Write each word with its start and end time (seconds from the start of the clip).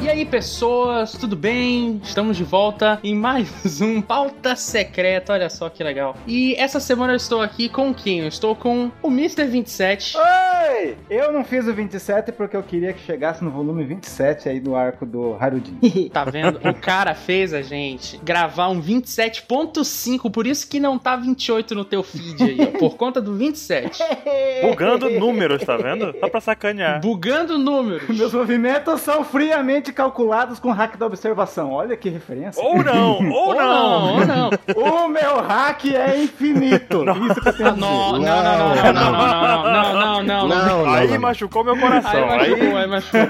E 0.00 0.08
aí, 0.08 0.24
pessoas, 0.24 1.12
tudo 1.12 1.34
bem? 1.36 2.00
Estamos 2.02 2.36
de 2.36 2.44
volta 2.44 2.98
em 3.02 3.14
mais 3.14 3.80
um 3.80 4.02
Pauta 4.02 4.54
Secreta, 4.54 5.32
olha 5.32 5.48
só 5.48 5.68
que 5.68 5.82
legal. 5.82 6.16
E 6.26 6.54
essa 6.56 6.78
semana 6.78 7.12
eu 7.12 7.16
estou 7.16 7.40
aqui 7.40 7.68
com 7.68 7.94
quem? 7.94 8.20
Eu 8.20 8.28
estou 8.28 8.54
com 8.54 8.90
o 9.02 9.08
Mr. 9.08 9.46
27. 9.46 10.16
Oi! 10.66 10.96
Eu 11.10 11.32
não 11.32 11.44
fiz 11.44 11.66
o 11.66 11.74
27 11.74 12.32
porque 12.32 12.56
eu 12.56 12.62
queria 12.62 12.92
que 12.92 13.00
chegasse 13.04 13.44
no 13.44 13.50
volume 13.50 13.84
27 13.84 14.48
aí 14.48 14.60
do 14.60 14.74
arco 14.74 15.04
do 15.04 15.36
Harudin. 15.38 16.08
Tá 16.12 16.24
vendo? 16.24 16.58
O 16.68 16.74
cara 16.74 17.14
fez 17.14 17.52
a 17.52 17.60
gente 17.60 18.18
gravar 18.22 18.68
um 18.68 18.80
27.5, 18.80 20.30
por 20.30 20.46
isso 20.46 20.66
que 20.68 20.80
não 20.80 20.98
tá 20.98 21.16
28 21.16 21.74
no 21.74 21.84
teu 21.84 22.02
feed 22.02 22.42
aí, 22.42 22.58
ó, 22.74 22.78
por 22.78 22.96
conta 22.96 23.20
do 23.20 23.34
27. 23.34 24.02
Bugando 24.62 25.10
números, 25.10 25.62
tá 25.64 25.76
vendo? 25.76 26.14
Só 26.18 26.28
pra 26.28 26.40
sacanear. 26.40 27.00
Bugando 27.00 27.58
números. 27.58 28.08
Meus 28.08 28.32
movimentos 28.32 29.00
são 29.00 29.24
friamente 29.24 29.92
calculados 29.92 30.58
com 30.58 30.70
hack 30.70 30.96
da 30.96 31.06
observação. 31.06 31.72
Olha 31.72 31.96
que 31.96 32.08
referência. 32.08 32.62
Ou 32.62 32.82
não, 32.82 33.18
ou, 33.30 33.48
Ou 33.48 33.54
não. 33.54 34.14
ou 34.14 34.26
não. 34.26 34.50
O 35.04 35.08
meu 35.08 35.40
hack 35.42 35.84
é 35.86 36.22
infinito. 36.22 37.04
Isso 37.30 37.40
que 37.40 37.48
eu 37.48 37.56
tenho 37.56 37.68
a 37.68 37.72
dizer. 37.72 37.80
Não, 37.80 38.12
não, 38.12 38.18
não, 38.18 38.22
não, 38.22 38.92
não, 38.92 39.12
não, 39.12 39.12
não, 39.12 39.62
não, 39.62 39.94
não, 39.94 40.22
não, 40.22 40.48
não. 40.48 40.53
Aí 40.88 41.18
machucou 41.18 41.64
meu 41.64 41.76
coração. 41.76 42.30
Aí 42.30 42.44
Aí, 42.44 42.50
machucou, 42.50 42.76
aí 42.76 42.86
machucou. 42.86 43.20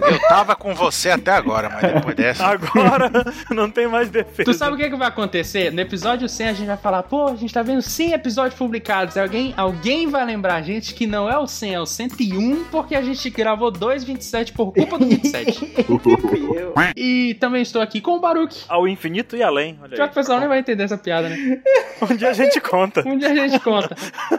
Eu 0.00 0.18
tava 0.28 0.54
com 0.54 0.74
você 0.74 1.10
até 1.10 1.32
agora, 1.32 1.68
mas 1.68 1.92
depois 1.92 2.14
dessa. 2.14 2.46
agora 2.46 3.10
não 3.50 3.70
tem 3.70 3.88
mais 3.88 4.08
defesa. 4.08 4.44
Tu 4.44 4.54
sabe 4.54 4.74
o 4.74 4.76
que, 4.76 4.88
que 4.88 4.96
vai 4.96 5.08
acontecer? 5.08 5.72
No 5.72 5.80
episódio 5.80 6.28
100 6.28 6.48
a 6.48 6.52
gente 6.52 6.66
vai 6.66 6.76
falar, 6.76 7.02
pô, 7.02 7.28
a 7.28 7.36
gente 7.36 7.52
tá 7.52 7.62
vendo 7.62 7.82
100 7.82 8.12
episódios 8.12 8.54
publicados. 8.54 9.16
Alguém, 9.16 9.52
alguém 9.56 10.06
vai 10.08 10.24
lembrar 10.24 10.56
a 10.56 10.62
gente 10.62 10.94
que 10.94 11.06
não 11.06 11.28
é 11.28 11.36
o 11.36 11.46
100, 11.46 11.74
é 11.74 11.80
o 11.80 11.86
101, 11.86 12.64
porque 12.70 12.94
a 12.94 13.02
gente 13.02 13.28
gravou 13.30 13.70
dois 13.70 14.04
27 14.04 14.52
por 14.52 14.72
culpa 14.72 14.98
do 14.98 15.06
27. 15.06 15.74
Eu. 15.88 16.74
e 16.96 17.34
também 17.40 17.62
estou 17.62 17.82
aqui 17.82 18.00
com 18.00 18.12
o 18.12 18.20
Baruch. 18.20 18.64
Ao 18.68 18.86
infinito 18.86 19.36
e 19.36 19.42
além. 19.42 19.78
Olha 19.82 19.96
Já 19.96 20.04
aí. 20.04 20.08
que 20.08 20.12
o 20.12 20.14
pessoal 20.14 20.38
nem 20.38 20.48
vai 20.48 20.58
entender 20.60 20.84
essa 20.84 20.98
piada, 20.98 21.28
né? 21.28 21.36
Um 22.00 22.14
dia 22.14 22.30
a 22.30 22.32
gente 22.32 22.60
conta. 22.60 23.02
Um 23.04 23.18
dia 23.18 23.32
a 23.32 23.34
gente 23.34 23.58
conta. 23.58 23.96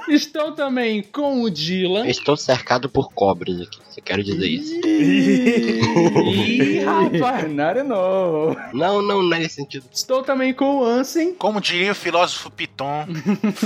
Estou 0.08 0.54
também 0.54 1.04
com 1.04 1.42
o 1.42 1.50
Dylan. 1.50 2.08
Estou 2.10 2.36
cercado 2.36 2.90
por 2.90 3.14
cobras 3.14 3.62
aqui, 3.62 3.78
você 3.88 4.02
quer 4.02 4.20
dizer 4.24 4.48
isso? 4.48 4.74
Ih, 4.84 6.80
rapaz. 6.84 7.54
Not 7.54 7.84
no. 7.84 8.56
Não, 8.74 9.00
não, 9.00 9.22
não 9.22 9.36
é 9.36 9.42
nesse 9.42 9.56
sentido. 9.56 9.86
Estou 9.94 10.24
também 10.24 10.52
com 10.52 10.80
o 10.80 10.84
Ansem. 10.84 11.36
Como 11.36 11.62
diria 11.62 11.92
o 11.92 11.96
filósofo 11.96 12.50
Piton, 12.50 13.06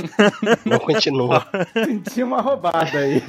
Não 0.65 0.77
continua. 0.77 1.47
Senti 1.73 2.21
uma 2.21 2.41
roubada 2.41 2.97
aí. 2.97 3.23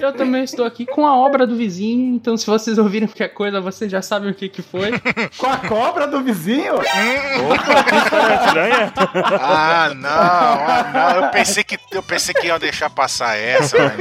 Eu 0.00 0.12
também 0.12 0.42
estou 0.42 0.64
aqui 0.64 0.84
com 0.84 1.06
a 1.06 1.16
obra 1.16 1.46
do 1.46 1.54
vizinho. 1.54 2.16
Então, 2.16 2.36
se 2.36 2.44
vocês 2.44 2.76
ouvirem 2.76 3.06
qualquer 3.06 3.28
coisa, 3.28 3.60
vocês 3.60 3.88
já 3.88 4.02
sabem 4.02 4.32
o 4.32 4.34
que, 4.34 4.48
que 4.48 4.62
foi. 4.62 4.98
Com 5.38 5.46
a 5.46 5.58
cobra 5.58 6.08
do 6.08 6.20
vizinho? 6.22 6.74
Estranha? 6.82 8.92
ah, 9.40 9.92
não, 9.94 10.10
ah, 10.10 10.90
não. 10.92 11.22
Eu 11.22 11.30
pensei 11.30 11.62
que 11.62 11.78
eu 11.92 12.02
pensei 12.02 12.34
que 12.34 12.48
iam 12.48 12.58
deixar 12.58 12.90
passar 12.90 13.36
essa, 13.36 13.78
mas 13.78 13.97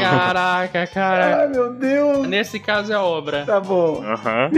Caraca, 0.00 0.86
cara. 0.86 1.40
Ai, 1.42 1.48
meu 1.48 1.72
Deus. 1.72 2.26
Nesse 2.26 2.58
caso 2.58 2.92
é 2.92 2.96
a 2.96 3.02
obra. 3.02 3.44
Tá 3.44 3.60
bom. 3.60 4.02
Aham. 4.02 4.50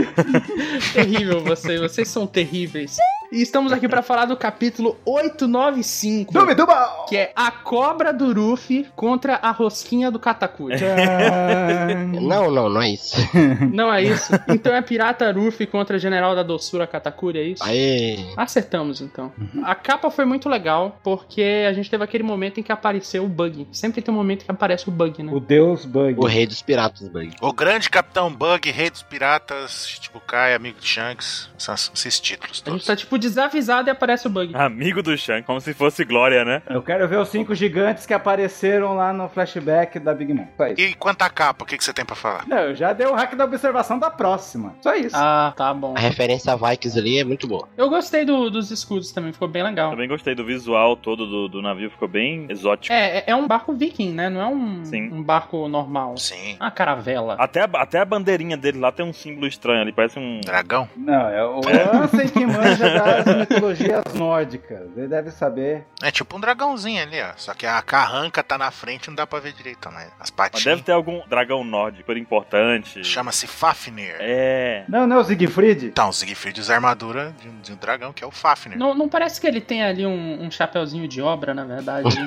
Terrível 0.93 1.41
vocês, 1.41 1.79
vocês 1.79 2.07
são 2.07 2.25
terríveis. 2.25 2.97
E 3.31 3.43
estamos 3.43 3.71
aqui 3.71 3.87
para 3.87 4.01
falar 4.01 4.25
do 4.25 4.35
capítulo 4.35 4.97
895, 5.05 6.33
Dube, 6.33 6.55
duba. 6.55 7.05
que 7.07 7.15
é 7.15 7.31
a 7.35 7.51
cobra 7.51 8.11
do 8.11 8.33
Ruffy 8.33 8.87
contra 8.95 9.35
a 9.35 9.51
rosquinha 9.51 10.09
do 10.09 10.17
Katakuri. 10.17 10.75
não, 12.21 12.49
não, 12.49 12.67
não 12.69 12.81
é 12.81 12.89
isso. 12.89 13.15
Não 13.71 13.93
é 13.93 14.01
isso? 14.01 14.33
Então 14.47 14.73
é 14.73 14.81
pirata 14.81 15.31
Ruffy 15.31 15.67
contra 15.67 15.99
general 15.99 16.35
da 16.35 16.41
doçura 16.41 16.87
Katakuri, 16.87 17.37
é 17.39 17.43
isso? 17.43 17.63
Aê! 17.63 18.17
Acertamos 18.35 18.99
então. 18.99 19.31
A 19.63 19.75
capa 19.75 20.09
foi 20.09 20.25
muito 20.25 20.49
legal 20.49 20.99
porque 21.03 21.65
a 21.69 21.73
gente 21.73 21.89
teve 21.89 22.03
aquele 22.03 22.23
momento 22.23 22.59
em 22.59 22.63
que 22.63 22.71
apareceu 22.71 23.23
o 23.23 23.27
bug. 23.29 23.67
Sempre 23.71 24.01
tem 24.01 24.11
um 24.11 24.17
momento 24.17 24.43
que 24.43 24.51
aparece 24.51 24.89
o 24.89 24.91
bug, 24.91 25.21
né? 25.21 25.31
O 25.31 25.39
Deus 25.39 25.85
Bug. 25.85 26.19
O 26.19 26.25
rei 26.25 26.47
dos 26.47 26.61
piratas, 26.63 27.07
Bug. 27.09 27.31
O 27.41 27.53
grande 27.53 27.89
Capitão 27.91 28.33
Bug, 28.33 28.71
Rei 28.71 28.89
dos 28.89 29.03
Piratas, 29.03 29.87
Chichibukai, 29.87 30.55
amigo 30.55 30.79
de 30.79 30.87
Shanks, 30.87 31.47
são 31.57 31.75
esses 31.75 32.19
títulos 32.19 32.51
A 32.51 32.55
gente 32.55 32.63
todos. 32.63 32.85
tá 32.85 32.95
tipo 32.95 33.18
desavisado 33.19 33.89
e 33.89 33.91
aparece 33.91 34.27
o 34.27 34.29
bug. 34.29 34.55
Amigo 34.55 35.03
do 35.03 35.15
Shan, 35.17 35.41
como 35.43 35.59
se 35.61 35.73
fosse 35.73 36.03
Glória, 36.05 36.43
né? 36.45 36.61
Eu 36.69 36.81
quero 36.81 37.07
ver 37.07 37.17
os 37.19 37.29
cinco 37.29 37.53
gigantes 37.53 38.05
que 38.05 38.13
apareceram 38.13 38.95
lá 38.95 39.11
no 39.13 39.27
flashback 39.29 39.99
da 39.99 40.13
Big 40.13 40.33
Mom. 40.33 40.45
Só 40.57 40.67
isso. 40.67 40.81
E 40.81 40.93
quanto 40.95 41.21
à 41.21 41.29
capa, 41.29 41.63
o 41.63 41.67
que, 41.67 41.77
que 41.77 41.83
você 41.83 41.93
tem 41.93 42.05
pra 42.05 42.15
falar? 42.15 42.47
Não, 42.47 42.57
eu 42.57 42.75
já 42.75 42.93
dei 42.93 43.05
o 43.07 43.13
hack 43.13 43.35
da 43.35 43.45
observação 43.45 43.99
da 43.99 44.09
próxima. 44.09 44.75
Só 44.81 44.95
isso. 44.95 45.15
Ah, 45.15 45.53
tá 45.55 45.73
bom. 45.73 45.93
A 45.95 45.99
referência 45.99 46.53
a 46.53 46.55
Vikings 46.55 46.97
ali 46.97 47.19
é 47.19 47.23
muito 47.23 47.47
boa. 47.47 47.67
Eu 47.77 47.89
gostei 47.89 48.25
do- 48.25 48.49
dos 48.49 48.71
escudos 48.71 49.11
também, 49.11 49.31
ficou 49.33 49.47
bem 49.47 49.63
legal. 49.63 49.91
Também 49.91 50.07
gostei 50.07 50.33
do 50.33 50.45
visual 50.45 50.95
todo 50.95 51.25
do, 51.27 51.47
do 51.49 51.61
navio, 51.61 51.89
ficou 51.91 52.07
bem 52.07 52.45
exótico. 52.49 52.93
É, 52.93 53.17
é- 53.19 53.23
é 53.27 53.35
um 53.35 53.47
barco 53.47 53.73
viking, 53.73 54.11
né? 54.13 54.29
Não 54.29 54.41
é 54.41 54.47
um, 54.47 54.85
Sim. 54.85 55.09
um 55.11 55.21
barco 55.21 55.67
normal. 55.67 56.17
Sim. 56.17 56.55
Uma 56.59 56.71
caravela. 56.71 57.35
Até, 57.39 57.61
a, 57.61 57.69
até 57.75 57.99
a 57.99 58.05
bandeirinha 58.05 58.55
dele 58.57 58.79
lá 58.79 58.91
tem 58.91 59.05
um 59.05 59.13
símbolo 59.13 59.47
estranho 59.47 59.81
ali, 59.81 59.91
parece 59.91 60.17
um. 60.19 60.39
Dragão? 60.43 60.87
Não, 60.95 61.29
é 61.29 61.45
o 61.45 61.59
Ansem 62.03 62.27
que 62.29 62.45
manja 62.45 62.87
das 63.23 63.35
mitologias 63.37 64.03
nórdicas. 64.15 64.89
Ele 64.97 65.07
deve 65.07 65.31
saber. 65.31 65.85
É 66.01 66.11
tipo 66.11 66.35
um 66.35 66.39
dragãozinho 66.39 67.01
ali, 67.01 67.21
ó. 67.21 67.31
Só 67.37 67.53
que 67.53 67.65
a 67.65 67.81
carranca 67.81 68.43
tá 68.43 68.57
na 68.57 68.71
frente 68.71 69.05
e 69.05 69.07
não 69.09 69.15
dá 69.15 69.25
pra 69.25 69.39
ver 69.39 69.53
direito, 69.53 69.89
né? 69.91 70.07
As 70.19 70.29
Mas 70.29 70.31
patinhas. 70.31 70.63
deve 70.65 70.81
ter 70.83 70.91
algum 70.91 71.21
dragão 71.27 71.63
nórdico 71.63 72.09
super 72.09 72.17
importante. 72.17 73.03
Chama-se 73.03 73.45
Fafnir. 73.45 74.15
É. 74.19 74.83
Não, 74.87 75.05
não 75.05 75.17
é 75.17 75.19
o 75.19 75.23
Siegfried? 75.23 75.85
Então, 75.87 76.09
o 76.09 76.13
Siegfried 76.13 76.59
usa 76.59 76.73
a 76.73 76.75
armadura 76.77 77.35
de 77.41 77.47
um, 77.47 77.59
de 77.61 77.73
um 77.73 77.75
dragão, 77.75 78.11
que 78.13 78.23
é 78.23 78.27
o 78.27 78.31
Fafnir. 78.31 78.77
Não, 78.77 78.95
não 78.95 79.07
parece 79.09 79.39
que 79.39 79.45
ele 79.45 79.61
tem 79.61 79.83
ali 79.83 80.05
um, 80.05 80.43
um 80.43 80.49
chapeuzinho 80.49 81.07
de 81.07 81.21
obra, 81.21 81.53
na 81.53 81.65
verdade. 81.65 82.07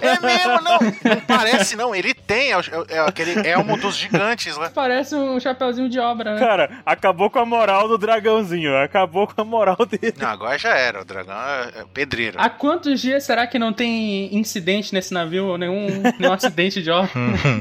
É 0.00 0.20
mesmo, 0.20 0.60
não. 0.62 0.78
Não 0.80 1.20
parece, 1.26 1.76
não. 1.76 1.94
Ele 1.94 2.14
tem. 2.14 2.52
É, 2.52 2.56
o- 2.58 2.62
é 2.88 2.98
aquele 3.00 3.46
elmo 3.48 3.76
dos 3.76 3.96
gigantes 3.96 4.56
lá. 4.56 4.70
parece 4.70 5.14
um 5.14 5.38
chapeuzinho 5.40 5.88
de 5.88 5.98
obra, 5.98 6.34
né? 6.34 6.40
Cara, 6.40 6.70
acabou 6.86 7.28
com 7.30 7.38
a 7.38 7.44
moral 7.46 7.88
do 7.88 7.98
dragãozinho. 7.98 8.76
Acabou 8.76 9.26
com 9.26 9.40
a 9.40 9.44
moral 9.44 9.76
dele. 9.86 10.14
Não, 10.18 10.28
agora 10.28 10.58
já 10.58 10.74
era. 10.76 11.00
O 11.00 11.04
dragão 11.04 11.34
é, 11.34 11.80
é 11.80 11.84
pedreiro. 11.92 12.38
Há 12.40 12.48
quantos 12.50 13.00
dias 13.00 13.24
será 13.24 13.46
que 13.46 13.58
não 13.58 13.72
tem 13.72 14.34
incidente 14.36 14.92
nesse 14.92 15.12
navio? 15.14 15.46
ou 15.46 15.58
Nenhum, 15.58 15.86
nenhum 16.18 16.32
acidente 16.32 16.82
de 16.82 16.90
obra? 16.90 17.10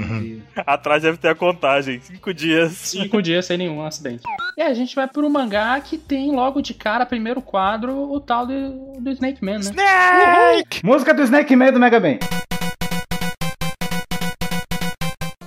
Atrás 0.65 1.03
deve 1.03 1.17
ter 1.17 1.29
a 1.29 1.35
contagem. 1.35 1.99
Cinco 2.01 2.33
dias. 2.33 2.71
Cinco 2.73 3.21
dias 3.21 3.45
sem 3.45 3.57
nenhum 3.57 3.85
acidente. 3.85 4.23
E 4.57 4.61
a 4.61 4.73
gente 4.73 4.95
vai 4.95 5.07
pro 5.07 5.29
mangá 5.29 5.79
que 5.79 5.97
tem 5.97 6.31
logo 6.31 6.61
de 6.61 6.73
cara, 6.73 7.05
primeiro 7.05 7.41
quadro, 7.41 8.11
o 8.11 8.19
tal 8.19 8.45
do, 8.47 8.93
do 8.99 9.11
Snake 9.11 9.43
Man, 9.43 9.59
né? 9.59 9.59
Snake! 9.59 10.85
Música 10.85 11.13
do 11.13 11.23
Snake 11.23 11.55
Man 11.55 11.71
do 11.71 11.79
Mega 11.79 11.99
Man. 11.99 12.17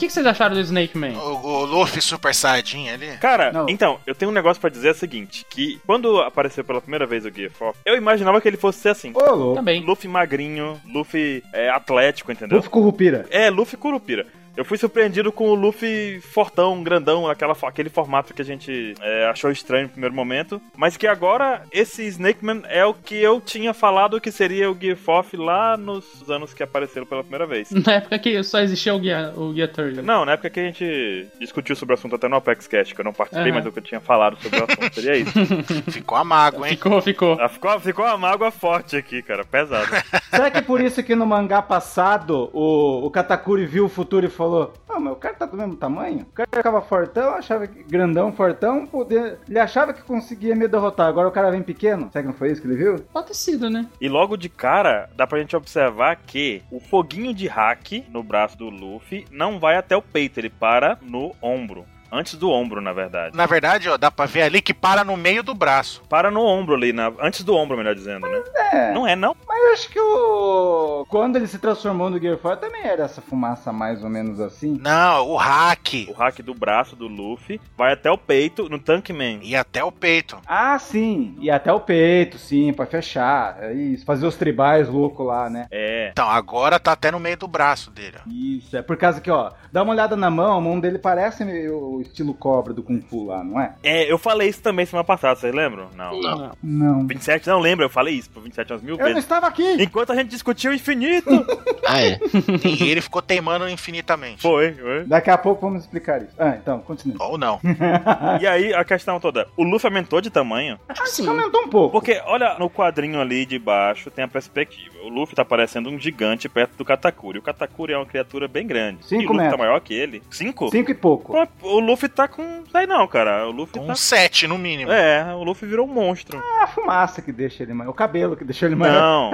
O 0.01 0.03
que, 0.03 0.07
que 0.07 0.15
vocês 0.15 0.25
acharam 0.25 0.55
do 0.55 0.63
Snake 0.63 0.97
Man? 0.97 1.11
O, 1.11 1.47
o 1.47 1.65
Luffy 1.67 2.01
Super 2.01 2.35
Saiyajin 2.35 2.89
ali. 2.89 3.19
Cara, 3.19 3.53
Não. 3.53 3.67
então, 3.69 4.01
eu 4.07 4.15
tenho 4.15 4.31
um 4.31 4.35
negócio 4.35 4.59
pra 4.59 4.71
dizer 4.71 4.93
o 4.93 4.95
seguinte: 4.95 5.45
que 5.51 5.79
quando 5.87 6.23
apareceu 6.23 6.65
pela 6.65 6.81
primeira 6.81 7.05
vez 7.05 7.27
o 7.27 7.31
Gear 7.31 7.51
4, 7.59 7.79
eu 7.85 7.97
imaginava 7.97 8.41
que 8.41 8.49
ele 8.49 8.57
fosse 8.57 8.79
ser 8.79 8.89
assim. 8.89 9.13
Ô, 9.15 9.35
louco. 9.35 9.57
Também. 9.57 9.85
Luffy 9.85 10.09
magrinho, 10.09 10.81
Luffy 10.91 11.43
é, 11.53 11.69
atlético, 11.69 12.33
entendeu? 12.33 12.57
Luffy 12.57 12.71
Curupira. 12.71 13.27
É, 13.29 13.51
Luffy 13.51 13.77
Curupira. 13.77 14.27
Eu 14.57 14.65
fui 14.65 14.77
surpreendido 14.77 15.33
com 15.33 15.49
o 15.49 15.55
Luffy 15.55 16.21
fortão, 16.21 16.83
grandão, 16.83 17.29
aquela, 17.29 17.57
aquele 17.63 17.89
formato 17.89 18.35
que 18.35 18.43
a 18.43 18.45
gente 18.45 18.95
é, 19.01 19.27
achou 19.27 19.51
estranho 19.51 19.85
no 19.85 19.91
primeiro 19.91 20.15
momento. 20.15 20.61
Mas 20.77 20.97
que 20.97 21.07
agora 21.07 21.63
esse 21.73 22.05
Snake 22.07 22.45
Man 22.45 22.63
é 22.69 22.85
o 22.85 22.93
que 22.93 23.17
eu 23.17 23.41
tinha 23.41 23.73
falado 23.73 24.21
que 24.21 24.31
seria 24.31 24.71
o 24.71 24.77
Gear 24.79 24.97
4 24.97 25.43
lá 25.43 25.77
nos 25.77 26.29
anos 26.29 26.53
que 26.53 26.63
apareceram 26.63 27.07
pela 27.07 27.23
primeira 27.23 27.47
vez. 27.47 27.71
Na 27.87 27.95
época 27.95 28.19
que 28.19 28.43
só 28.43 28.61
existia 28.61 28.95
o 28.95 28.99
Guia, 28.99 29.33
o 29.37 29.55
Turtle. 29.69 30.03
Não, 30.03 30.25
na 30.25 30.33
época 30.33 30.51
que 30.51 30.61
a 30.61 30.65
gente 30.65 31.27
discutiu 31.39 31.75
sobre 31.75 31.95
o 31.95 31.99
assunto 31.99 32.17
até 32.17 32.29
no 32.29 32.37
Apex 32.37 32.67
Cash, 32.67 32.93
que 32.93 33.01
eu 33.01 33.05
não 33.05 33.13
participei, 33.13 33.51
Aham. 33.51 33.59
mas 33.59 33.67
o 33.67 33.73
que 33.73 33.79
eu 33.79 33.83
tinha 33.83 34.01
falado 34.01 34.41
sobre 34.41 34.61
o 34.61 34.65
assunto 34.65 34.95
seria 34.95 35.17
isso. 35.17 35.33
Ficou 35.91 36.19
a 36.19 36.25
mágoa, 36.25 36.69
hein? 36.69 36.77
Ficou, 36.77 37.01
ficou. 37.01 37.39
Ah, 37.41 37.49
ficou, 37.49 37.81
ficou 37.81 38.05
uma 38.05 38.19
mágoa 38.19 38.51
forte 38.51 38.97
aqui, 38.97 39.23
cara, 39.23 39.45
pesado. 39.45 39.89
Será 40.31 40.51
que 40.51 40.59
é 40.59 40.63
por 40.63 40.81
isso 40.81 41.03
que 41.03 41.15
no 41.15 41.27
mangá 41.27 41.63
passado 41.63 42.51
o, 42.53 43.07
o 43.07 43.11
Katakuri 43.11 43.67
viu 43.67 43.87
o 43.87 43.89
futuro 43.89 44.27
e 44.27 44.31
falou: 44.31 44.50
Ah, 44.89 44.99
mas 44.99 45.13
o 45.13 45.17
cara 45.17 45.35
tá 45.35 45.47
do 45.47 45.57
mesmo 45.57 45.77
tamanho? 45.77 46.21
O 46.21 46.35
cara 46.35 46.49
ficava 46.53 46.81
fortão, 46.83 47.35
achava 47.35 47.67
que 47.67 47.83
grandão, 47.83 48.33
fortão, 48.33 48.87
poder... 48.87 49.39
ele 49.49 49.59
achava 49.59 49.93
que 49.93 50.03
conseguia 50.03 50.55
me 50.55 50.69
derrotar. 50.69 51.07
Agora 51.07 51.29
o 51.29 51.33
cara 51.33 51.51
vem 51.51 51.63
pequeno. 51.63 52.09
Será 52.13 52.23
que 52.23 52.29
não 52.29 52.35
foi 52.35 52.51
isso 52.51 52.61
que 52.61 52.69
ele 52.69 52.77
viu? 52.77 52.97
Pode 53.13 53.29
ter 53.29 53.35
sido, 53.35 53.71
né? 53.71 53.87
E 54.01 54.09
logo 54.09 54.37
de 54.37 54.49
cara, 54.49 55.09
dá 55.17 55.27
pra 55.27 55.39
gente 55.39 55.57
observar 55.57 56.17
que 56.17 56.63
o 56.71 56.81
foguinho 56.81 57.35
de 57.35 57.47
hack 57.47 58.05
no 58.11 58.23
braço 58.23 58.57
do 58.57 58.69
Luffy 58.69 59.27
não 59.31 59.59
vai 59.59 59.77
até 59.77 59.97
o 59.97 60.03
peito, 60.03 60.39
ele 60.41 60.51
para 60.51 60.99
no 61.03 61.35
ombro. 61.41 61.85
Antes 62.13 62.35
do 62.35 62.51
ombro, 62.51 62.81
na 62.81 62.93
verdade. 62.93 63.37
Na 63.37 63.47
verdade, 63.47 63.89
ó, 63.89 63.97
dá 63.97 64.11
pra 64.11 64.27
ver 64.27 64.43
ali 64.43 64.61
que 64.61 64.75
para 64.75 65.05
no 65.05 65.17
meio 65.17 65.45
do 65.45 65.55
braço. 65.55 66.03
Para 66.09 66.29
no 66.29 66.45
ombro 66.45 66.75
ali, 66.75 66.93
na... 66.93 67.13
antes 67.21 67.45
do 67.45 67.55
ombro, 67.55 67.77
melhor 67.77 67.95
dizendo, 67.95 68.29
né? 68.29 68.43
É. 68.73 68.93
Não 68.93 69.07
é, 69.07 69.15
não? 69.15 69.37
Mas 69.61 69.71
Eu 69.71 69.73
acho 69.75 69.89
que 69.91 70.01
o. 70.01 71.07
Quando 71.09 71.37
ele 71.37 71.47
se 71.47 71.59
transformou 71.59 72.11
no 72.11 72.19
Gear 72.19 72.37
4 72.39 72.67
também 72.69 72.83
era 72.85 73.05
essa 73.05 73.21
fumaça 73.21 73.73
mais 73.73 74.03
ou 74.03 74.11
menos 74.11 74.41
assim. 74.41 74.79
Não, 74.81 75.29
o 75.29 75.37
hack. 75.37 76.07
O 76.09 76.13
hack 76.13 76.41
do 76.43 76.55
braço 76.55 76.97
do 76.97 77.07
Luffy 77.07 77.61
vai 77.77 77.93
até 77.93 78.11
o 78.11 78.19
peito 78.19 78.69
no 78.69 78.79
Tankman. 78.79 79.41
E 79.43 79.55
até 79.55 79.83
o 79.85 79.93
peito. 79.93 80.39
Ah, 80.47 80.79
sim. 80.79 81.37
E 81.41 81.51
até 81.51 81.73
o 81.73 81.81
peito, 81.81 82.39
sim, 82.39 82.73
pra 82.73 82.87
fechar. 82.87 83.57
É 83.63 83.73
isso. 83.73 84.05
Fazer 84.05 84.27
os 84.27 84.37
tribais 84.37 84.89
loucos 84.89 85.27
lá, 85.27 85.49
né? 85.51 85.67
É. 85.71 86.11
Então, 86.13 86.29
agora 86.29 86.79
tá 86.81 86.93
até 86.93 87.11
no 87.11 87.21
meio 87.21 87.37
do 87.37 87.49
braço 87.49 87.91
dele. 87.91 88.17
ó. 88.19 88.29
Isso. 88.29 88.77
É 88.77 88.83
por 88.83 88.97
causa 88.97 89.21
que, 89.21 89.31
ó, 89.31 89.51
dá 89.73 89.83
uma 89.83 89.93
olhada 89.93 90.17
na 90.17 90.31
mão, 90.31 90.57
a 90.57 90.61
mão 90.61 90.81
dele 90.81 90.99
parece 90.99 91.45
meio 91.45 91.79
o 91.97 92.01
estilo 92.01 92.35
cobra 92.35 92.73
do 92.73 92.83
Kung 92.83 93.01
Fu 93.03 93.27
lá, 93.27 93.43
não 93.45 93.61
é? 93.61 93.75
É, 93.83 94.11
eu 94.11 94.19
falei 94.19 94.49
isso 94.49 94.63
também 94.63 94.87
semana 94.87 95.05
passada, 95.05 95.37
vocês 95.39 95.55
lembram? 95.55 95.89
Não. 95.97 96.21
Não. 96.21 96.51
Não. 96.63 97.07
27 97.07 97.49
não 97.49 97.61
lembra, 97.61 97.85
eu 97.85 97.91
falei 97.91 98.15
isso 98.15 98.31
pro 98.31 98.41
27 98.43 98.73
umas 98.73 98.83
mil 98.83 98.95
Eu 98.95 98.99
não 98.99 99.07
vezes. 99.07 99.25
estava 99.25 99.50
aqui! 99.51 99.83
Enquanto 99.83 100.13
a 100.13 100.15
gente 100.17 100.29
discutiu 100.29 100.71
o 100.71 100.75
infinito. 100.75 101.31
Ah, 101.93 102.01
é. 102.03 102.21
E 102.65 102.89
ele 102.89 103.01
ficou 103.01 103.21
teimando 103.21 103.69
infinitamente. 103.69 104.41
foi, 104.43 104.75
foi. 104.75 105.05
Daqui 105.07 105.29
a 105.29 105.37
pouco 105.37 105.63
vamos 105.63 105.83
explicar 105.83 106.23
isso. 106.23 106.31
Ah, 106.39 106.51
então, 106.51 106.79
continue. 106.79 107.17
Ou 107.19 107.37
não. 107.37 107.59
E 108.41 108.47
aí 108.47 108.73
a 108.73 108.85
questão 108.85 109.19
toda, 109.19 109.49
o 109.57 109.65
Luffy 109.65 109.89
aumentou 109.89 110.21
de 110.21 110.31
tamanho? 110.31 110.79
Sim. 111.07 111.27
Aumentou 111.27 111.63
um 111.63 111.69
pouco. 111.69 111.91
Porque, 111.91 112.23
olha, 112.27 112.57
no 112.61 112.71
quadrinho 112.71 113.21
ali 113.21 113.45
de 113.45 113.59
baixo 113.59 114.09
tem 114.09 114.25
a 114.25 114.29
perspectiva. 114.29 114.95
O 115.03 115.09
Luffy 115.09 115.35
tá 115.35 115.45
parecendo 115.45 115.91
um 115.91 115.99
gigante 115.99 116.49
perto 116.49 116.77
do 116.77 116.85
Katakuri. 116.85 117.41
O 117.41 117.43
Katakuri 117.43 117.93
é 117.93 117.97
uma 117.97 118.07
criatura 118.07 118.47
bem 118.47 118.67
grande. 118.69 119.05
Cinco 119.05 119.23
e 119.23 119.27
o 119.27 119.29
Luffy 119.31 119.37
metros. 119.39 119.57
tá 119.59 119.65
maior 119.67 119.81
que 119.81 119.93
ele. 119.95 120.23
Cinco? 120.31 120.71
Cinco 120.71 120.93
e 120.93 120.95
pouco. 120.95 121.35
O 121.63 121.81
Luffy 121.81 122.09
tá 122.09 122.29
com. 122.29 122.63
Sei 122.71 122.87
não, 122.87 123.09
cara. 123.09 123.49
O 123.49 123.51
Luffy 123.51 123.81
Com 123.81 123.87
tá. 123.89 123.97
7 123.97 124.47
no 124.47 124.59
mínimo. 124.59 124.93
É, 124.93 125.35
o 125.35 125.43
Luffy 125.43 125.69
virou 125.69 125.87
um 125.89 125.93
monstro. 125.93 126.39
É 126.39 126.63
a 126.63 126.67
fumaça 126.69 127.21
que 127.21 127.33
deixa 127.33 127.65
ele 127.65 127.75
maior. 127.75 127.91
O 127.91 127.95
cabelo 127.95 128.37
que 128.37 128.45
deixou 128.45 128.69
ele 128.69 128.77
maior. 128.77 129.01
Não. 129.01 129.31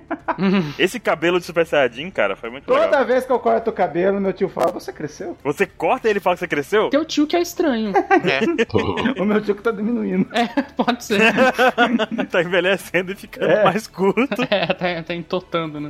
Esse 0.77 0.99
cabelo 0.99 1.39
de 1.39 1.45
Super 1.45 1.65
Saiyajin, 1.65 2.09
cara, 2.11 2.35
foi 2.35 2.49
muito 2.49 2.65
Toda 2.65 2.79
legal. 2.81 3.05
vez 3.05 3.25
que 3.25 3.31
eu 3.31 3.39
corto 3.39 3.69
o 3.69 3.73
cabelo, 3.73 4.19
meu 4.19 4.33
tio 4.33 4.49
fala: 4.49 4.71
Você 4.71 4.91
cresceu? 4.93 5.37
Você 5.43 5.65
corta 5.65 6.09
ele 6.09 6.17
e 6.19 6.21
fala 6.21 6.35
que 6.35 6.39
você 6.41 6.47
cresceu? 6.47 6.89
Teu 6.89 7.05
tio 7.05 7.27
que 7.27 7.35
é 7.35 7.41
estranho. 7.41 7.91
É. 7.95 8.41
o 9.21 9.25
meu 9.25 9.41
tio 9.41 9.55
que 9.55 9.61
tá 9.63 9.71
diminuindo. 9.71 10.27
É, 10.33 10.47
pode 10.75 11.03
ser. 11.03 11.19
tá 12.29 12.41
envelhecendo 12.41 13.11
e 13.11 13.15
ficando 13.15 13.51
É. 13.51 13.63
mais 13.63 13.87
curto. 13.87 14.41
É, 14.49 14.67
tá, 14.67 15.03
tá 15.03 15.13
entotando, 15.15 15.79
né? 15.79 15.89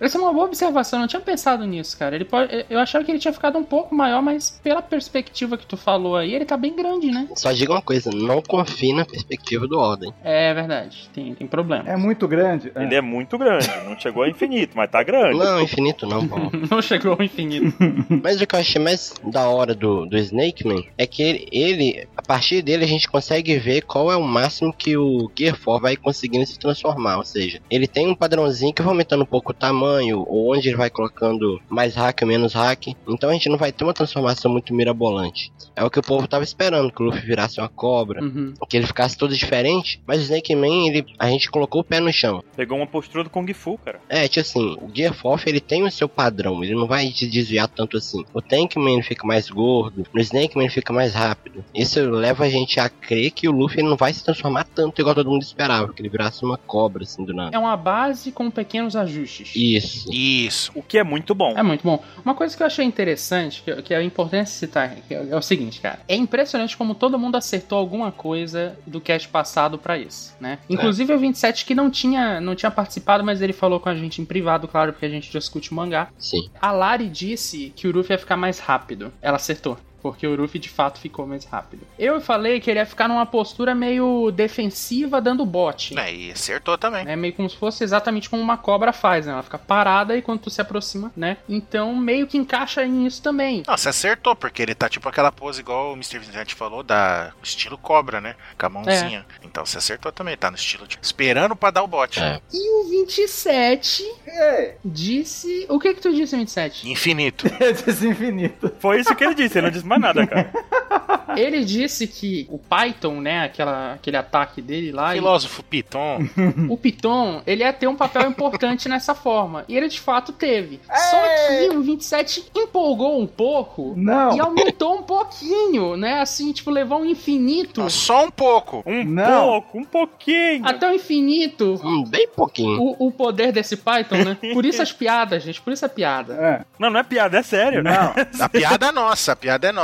Essa 0.00 0.18
é 0.18 0.20
uma 0.20 0.32
boa 0.32 0.46
observação, 0.46 0.98
eu 0.98 1.00
não 1.02 1.08
tinha 1.08 1.20
pensado 1.20 1.64
nisso, 1.66 1.98
cara. 1.98 2.14
Ele 2.14 2.24
pode, 2.24 2.64
eu 2.68 2.78
achava 2.78 3.04
que 3.04 3.10
ele 3.10 3.18
tinha 3.18 3.32
ficado 3.32 3.58
um 3.58 3.64
pouco 3.64 3.94
maior, 3.94 4.22
mas 4.22 4.60
pela 4.62 4.82
perspectiva 4.82 5.56
que 5.56 5.66
tu 5.66 5.76
falou 5.76 6.16
aí, 6.16 6.34
ele 6.34 6.44
tá 6.44 6.56
bem 6.56 6.74
grande, 6.74 7.10
né? 7.10 7.28
Só 7.36 7.52
diga 7.52 7.72
uma 7.72 7.82
coisa, 7.82 8.10
não 8.12 8.42
confie 8.42 8.92
na 8.94 9.04
perspectiva 9.04 9.66
do 9.66 9.78
Oden. 9.78 10.12
É 10.22 10.52
verdade, 10.54 11.08
tem, 11.12 11.34
tem 11.34 11.46
problema. 11.46 11.84
É 11.88 11.96
muito 11.96 12.26
grande. 12.28 12.70
Ele 12.90 12.96
é 12.96 13.00
muito 13.00 13.38
grande. 13.38 13.70
Não 13.86 13.96
chegou 13.96 14.24
a 14.24 14.28
infinito, 14.28 14.72
mas 14.76 14.90
tá 14.90 15.00
grande. 15.02 15.38
Não, 15.38 15.62
infinito 15.62 16.06
não, 16.06 16.26
pô. 16.26 16.36
Não 16.68 16.82
chegou 16.82 17.12
ao 17.12 17.22
infinito. 17.22 17.72
Mas 18.22 18.40
o 18.40 18.46
que 18.46 18.54
eu 18.54 18.60
achei 18.60 18.80
mais 18.80 19.14
da 19.24 19.48
hora 19.48 19.74
do, 19.74 20.06
do 20.06 20.18
Snake 20.18 20.66
Man 20.66 20.82
é 20.98 21.06
que 21.06 21.22
ele, 21.22 21.48
ele, 21.52 22.08
a 22.16 22.22
partir 22.22 22.62
dele, 22.62 22.84
a 22.84 22.88
gente 22.88 23.08
consegue 23.08 23.58
ver 23.58 23.82
qual 23.82 24.10
é 24.10 24.16
o 24.16 24.22
máximo 24.22 24.72
que 24.72 24.96
o 24.96 25.30
Gear 25.36 25.58
4 25.58 25.82
vai 25.82 25.96
conseguindo 25.96 26.46
se 26.46 26.58
transformar. 26.58 27.18
Ou 27.18 27.24
seja, 27.24 27.60
ele 27.70 27.86
tem 27.86 28.08
um 28.08 28.14
padrãozinho 28.14 28.72
que 28.72 28.82
vai 28.82 28.90
aumentando 28.90 29.22
um 29.22 29.26
pouco 29.26 29.52
o 29.52 29.54
tamanho, 29.54 30.24
ou 30.26 30.52
onde 30.52 30.68
ele 30.68 30.76
vai 30.76 30.90
colocando 30.90 31.60
mais 31.68 31.94
hack 31.94 32.22
ou 32.22 32.28
menos 32.28 32.54
hack. 32.54 32.88
Então 33.08 33.30
a 33.30 33.32
gente 33.32 33.48
não 33.48 33.56
vai 33.56 33.72
ter 33.72 33.84
uma 33.84 33.94
transformação 33.94 34.50
muito 34.50 34.74
mirabolante. 34.74 35.52
É 35.76 35.84
o 35.84 35.90
que 35.90 35.98
o 35.98 36.02
povo 36.02 36.26
tava 36.26 36.44
esperando, 36.44 36.92
que 36.92 37.02
o 37.02 37.06
Luffy 37.06 37.22
virasse 37.22 37.60
uma 37.60 37.68
cobra. 37.68 38.22
Uhum. 38.22 38.54
Que 38.68 38.76
ele 38.76 38.86
ficasse 38.86 39.16
todo 39.16 39.34
diferente, 39.34 40.02
mas 40.06 40.20
o 40.20 40.22
Snake 40.22 40.54
Man, 40.54 40.86
ele, 40.86 41.06
a 41.18 41.28
gente 41.28 41.50
colocou 41.50 41.80
o 41.80 41.84
pé 41.84 42.00
no 42.00 42.12
chão. 42.12 42.42
Pegou 42.56 42.78
uma 42.80 42.86
postura 42.86 43.24
do 43.24 43.30
Kung 43.30 43.52
Fu, 43.52 43.78
cara. 43.78 44.00
É, 44.08 44.26
tipo 44.28 44.40
assim, 44.40 44.76
o 44.80 44.90
Gear 44.94 45.14
4 45.14 45.48
ele 45.48 45.60
tem 45.60 45.84
o 45.84 45.90
seu 45.90 46.08
padrão, 46.08 46.62
ele 46.62 46.74
não 46.74 46.86
vai 46.86 47.10
se 47.10 47.26
desviar 47.26 47.68
tanto 47.68 47.96
assim. 47.96 48.24
O 48.32 48.40
Tankman 48.40 49.02
fica 49.02 49.26
mais 49.26 49.48
gordo, 49.48 50.06
no 50.12 50.20
Snakeman 50.20 50.68
fica 50.68 50.92
mais 50.92 51.14
rápido. 51.14 51.64
Isso 51.74 52.00
leva 52.10 52.44
a 52.44 52.48
gente 52.48 52.80
a 52.80 52.88
crer 52.88 53.30
que 53.30 53.48
o 53.48 53.52
Luffy 53.52 53.80
ele 53.80 53.88
não 53.88 53.96
vai 53.96 54.12
se 54.12 54.24
transformar 54.24 54.64
tanto 54.64 55.00
igual 55.00 55.14
todo 55.14 55.30
mundo 55.30 55.42
esperava, 55.42 55.92
que 55.92 56.00
ele 56.00 56.08
virasse 56.08 56.44
uma 56.44 56.56
cobra 56.56 57.04
assim 57.04 57.24
do 57.24 57.34
nada. 57.34 57.54
É 57.54 57.58
uma 57.58 57.76
base 57.76 58.32
com 58.32 58.50
pequenos 58.50 58.96
ajustes. 58.96 59.52
Isso. 59.54 60.12
Isso. 60.12 60.72
O 60.74 60.82
que 60.82 60.98
é 60.98 61.04
muito 61.04 61.34
bom. 61.34 61.54
É 61.56 61.62
muito 61.62 61.82
bom. 61.82 62.02
Uma 62.24 62.34
coisa 62.34 62.56
que 62.56 62.62
eu 62.62 62.66
achei 62.66 62.84
interessante, 62.84 63.62
que, 63.62 63.82
que 63.82 63.94
é 63.94 64.02
importante 64.02 64.50
citar, 64.50 64.96
que 65.06 65.14
é, 65.14 65.28
é 65.30 65.36
o 65.36 65.42
seguinte, 65.42 65.80
cara. 65.80 66.00
É 66.08 66.14
impressionante 66.14 66.76
como 66.76 66.94
todo 66.94 67.18
mundo 67.18 67.36
acertou 67.36 67.78
alguma 67.78 68.12
coisa 68.12 68.78
do 68.86 69.00
cast 69.00 69.28
passado 69.28 69.78
pra 69.78 69.98
esse, 69.98 70.32
né? 70.40 70.58
Inclusive 70.68 71.12
o 71.12 71.18
27 71.18 71.64
que 71.64 71.74
não 71.74 71.90
tinha, 71.90 72.40
não 72.40 72.54
tinha 72.54 72.69
participado, 72.70 73.24
mas 73.24 73.42
ele 73.42 73.52
falou 73.52 73.80
com 73.80 73.88
a 73.88 73.94
gente 73.94 74.20
em 74.20 74.24
privado, 74.24 74.68
claro, 74.68 74.92
porque 74.92 75.06
a 75.06 75.10
gente 75.10 75.30
discute 75.30 75.72
o 75.72 75.74
mangá. 75.74 76.08
Sim. 76.18 76.48
A 76.60 76.72
Lari 76.72 77.08
disse 77.08 77.72
que 77.74 77.88
o 77.88 77.92
Ruffy 77.92 78.12
ia 78.12 78.18
ficar 78.18 78.36
mais 78.36 78.58
rápido. 78.58 79.12
Ela 79.20 79.36
acertou. 79.36 79.78
Porque 80.02 80.26
o 80.26 80.36
Ruffy 80.36 80.58
de 80.58 80.68
fato 80.68 80.98
ficou 80.98 81.26
mais 81.26 81.44
rápido. 81.44 81.86
Eu 81.98 82.20
falei 82.20 82.60
que 82.60 82.70
ele 82.70 82.78
ia 82.78 82.86
ficar 82.86 83.08
numa 83.08 83.26
postura 83.26 83.74
meio 83.74 84.30
defensiva, 84.30 85.20
dando 85.20 85.44
bote. 85.44 85.98
É, 85.98 86.12
e 86.12 86.32
acertou 86.32 86.76
também. 86.78 87.04
É 87.06 87.16
meio 87.16 87.32
como 87.34 87.48
se 87.48 87.56
fosse 87.56 87.84
exatamente 87.84 88.28
como 88.28 88.42
uma 88.42 88.56
cobra 88.56 88.92
faz, 88.92 89.26
né? 89.26 89.32
Ela 89.32 89.42
fica 89.42 89.58
parada 89.58 90.16
e 90.16 90.22
quando 90.22 90.40
tu 90.40 90.50
se 90.50 90.60
aproxima, 90.60 91.12
né? 91.16 91.36
Então 91.48 91.94
meio 91.96 92.26
que 92.26 92.38
encaixa 92.38 92.84
nisso 92.86 93.22
também. 93.22 93.62
Não, 93.66 93.76
você 93.76 93.88
acertou, 93.88 94.34
porque 94.34 94.62
ele 94.62 94.74
tá 94.74 94.88
tipo 94.88 95.08
aquela 95.08 95.30
pose 95.30 95.60
igual 95.60 95.90
o 95.90 95.94
Mr. 95.94 96.18
Vincent 96.18 96.54
falou, 96.54 96.82
da 96.82 97.32
estilo 97.42 97.76
cobra, 97.78 98.20
né? 98.20 98.34
Com 98.58 98.66
a 98.66 98.68
mãozinha. 98.68 99.26
Então 99.42 99.64
você 99.64 99.78
acertou 99.78 100.10
também, 100.12 100.36
tá 100.36 100.50
no 100.50 100.56
estilo 100.56 100.86
tipo, 100.86 101.04
esperando 101.04 101.54
pra 101.54 101.70
dar 101.70 101.82
o 101.82 101.86
bote. 101.86 102.20
É. 102.20 102.40
E 102.52 102.70
o 102.80 102.88
27 102.90 104.04
É, 104.26 104.74
disse. 104.84 105.66
O 105.68 105.78
que 105.78 105.94
que 105.94 106.00
tu 106.00 106.12
disse, 106.14 106.36
27? 106.36 106.90
Infinito. 106.90 107.46
esse 107.60 108.06
infinito. 108.06 108.72
Foi 108.78 109.00
isso 109.00 109.14
que 109.14 109.24
ele 109.24 109.34
disse, 109.34 109.58
ele 109.58 109.66
não 109.66 109.72
disse 109.72 109.86
mais 109.90 110.00
nada, 110.00 110.26
cara. 110.26 110.50
Ele 111.36 111.64
disse 111.64 112.06
que 112.08 112.46
o 112.50 112.58
Python, 112.58 113.20
né? 113.20 113.44
Aquela, 113.44 113.94
aquele 113.94 114.16
ataque 114.16 114.60
dele 114.60 114.90
lá. 114.90 115.14
e- 115.14 115.18
Filósofo 115.18 115.62
Piton. 115.62 116.18
o 116.68 116.76
Piton, 116.76 117.40
ele 117.46 117.62
ia 117.62 117.72
ter 117.72 117.86
um 117.86 117.94
papel 117.94 118.28
importante 118.28 118.88
nessa 118.88 119.14
forma. 119.14 119.64
E 119.68 119.76
ele 119.76 119.88
de 119.88 120.00
fato 120.00 120.32
teve. 120.32 120.80
Só 120.92 121.22
que 121.46 121.68
o 121.76 121.82
27 121.82 122.50
empolgou 122.56 123.20
um 123.20 123.28
pouco 123.28 123.94
Não. 123.96 124.36
e 124.36 124.40
aumentou 124.40 124.96
um 124.96 125.02
pouquinho, 125.02 125.96
né? 125.96 126.20
Assim, 126.20 126.52
tipo, 126.52 126.68
levou 126.70 127.00
um 127.00 127.04
infinito. 127.06 127.88
Só 127.88 128.24
um 128.24 128.30
pouco. 128.30 128.82
Um 128.84 129.04
Não. 129.04 129.42
pouco, 129.44 129.78
um 129.78 129.84
pouquinho. 129.84 130.66
Até 130.66 130.90
o 130.90 130.94
infinito. 130.94 131.80
Hum, 131.84 132.04
bem 132.08 132.26
pouquinho. 132.28 132.80
O, 132.98 133.06
o 133.06 133.12
poder 133.12 133.52
desse 133.52 133.76
Python, 133.76 134.16
né? 134.16 134.36
Por 134.52 134.64
isso 134.64 134.82
as 134.82 134.90
piadas, 134.92 135.42
gente. 135.44 135.60
Por 135.60 135.72
isso 135.72 135.86
a 135.86 135.88
piada. 135.88 136.34
É. 136.34 136.64
Não, 136.78 136.90
não 136.90 136.98
é 137.00 137.04
piada, 137.04 137.38
é 137.38 137.42
sério. 137.42 137.82
Não. 137.84 138.14
A 138.40 138.48
piada 138.48 138.86
é 138.88 138.92
nossa, 138.92 139.32
a 139.32 139.36
piada 139.36 139.68
é 139.68 139.72
nossa. 139.72 139.79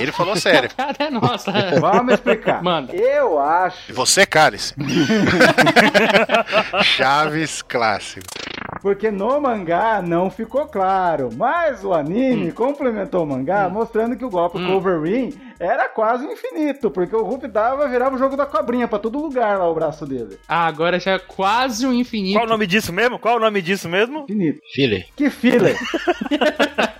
Ele 0.00 0.12
falou 0.12 0.36
sério. 0.36 0.68
A 0.76 0.92
piada 0.92 1.04
é 1.04 1.10
nossa. 1.10 1.52
Vamos 1.80 2.14
explicar. 2.14 2.62
Manda. 2.62 2.94
Eu 2.94 3.36
E 3.36 3.38
acho. 3.38 3.94
você, 3.94 4.26
cálice. 4.26 4.74
Chaves 6.82 7.62
clássico. 7.62 8.26
Porque 8.82 9.10
no 9.10 9.40
mangá 9.40 10.00
não 10.02 10.30
ficou 10.30 10.66
claro. 10.66 11.30
Mas 11.36 11.84
o 11.84 11.92
anime 11.92 12.52
complementou 12.52 13.24
o 13.24 13.26
mangá 13.26 13.68
mostrando 13.68 14.16
que 14.16 14.24
o 14.24 14.30
golpe 14.30 14.58
Hum. 14.58 14.66
Cover 14.66 15.02
Ring 15.02 15.32
era 15.60 15.88
quase 15.88 16.24
infinito. 16.26 16.90
Porque 16.90 17.14
o 17.14 17.22
Ruff 17.22 17.46
dava 17.46 17.86
virava 17.86 18.16
o 18.16 18.18
jogo 18.18 18.36
da 18.36 18.46
cobrinha 18.46 18.88
pra 18.88 18.98
todo 18.98 19.20
lugar 19.20 19.58
lá 19.58 19.68
o 19.68 19.74
braço 19.74 20.06
dele. 20.06 20.38
Ah, 20.48 20.66
agora 20.66 20.98
já 20.98 21.12
é 21.12 21.18
quase 21.18 21.86
um 21.86 21.92
infinito. 21.92 22.34
Qual 22.38 22.46
o 22.46 22.48
nome 22.48 22.66
disso 22.66 22.92
mesmo? 22.92 23.18
Qual 23.18 23.36
o 23.36 23.40
nome 23.40 23.60
disso 23.60 23.88
mesmo? 23.88 24.20
Infinito. 24.24 24.60
Filler. 24.72 25.06
Que 25.14 25.28
filler. 25.28 25.76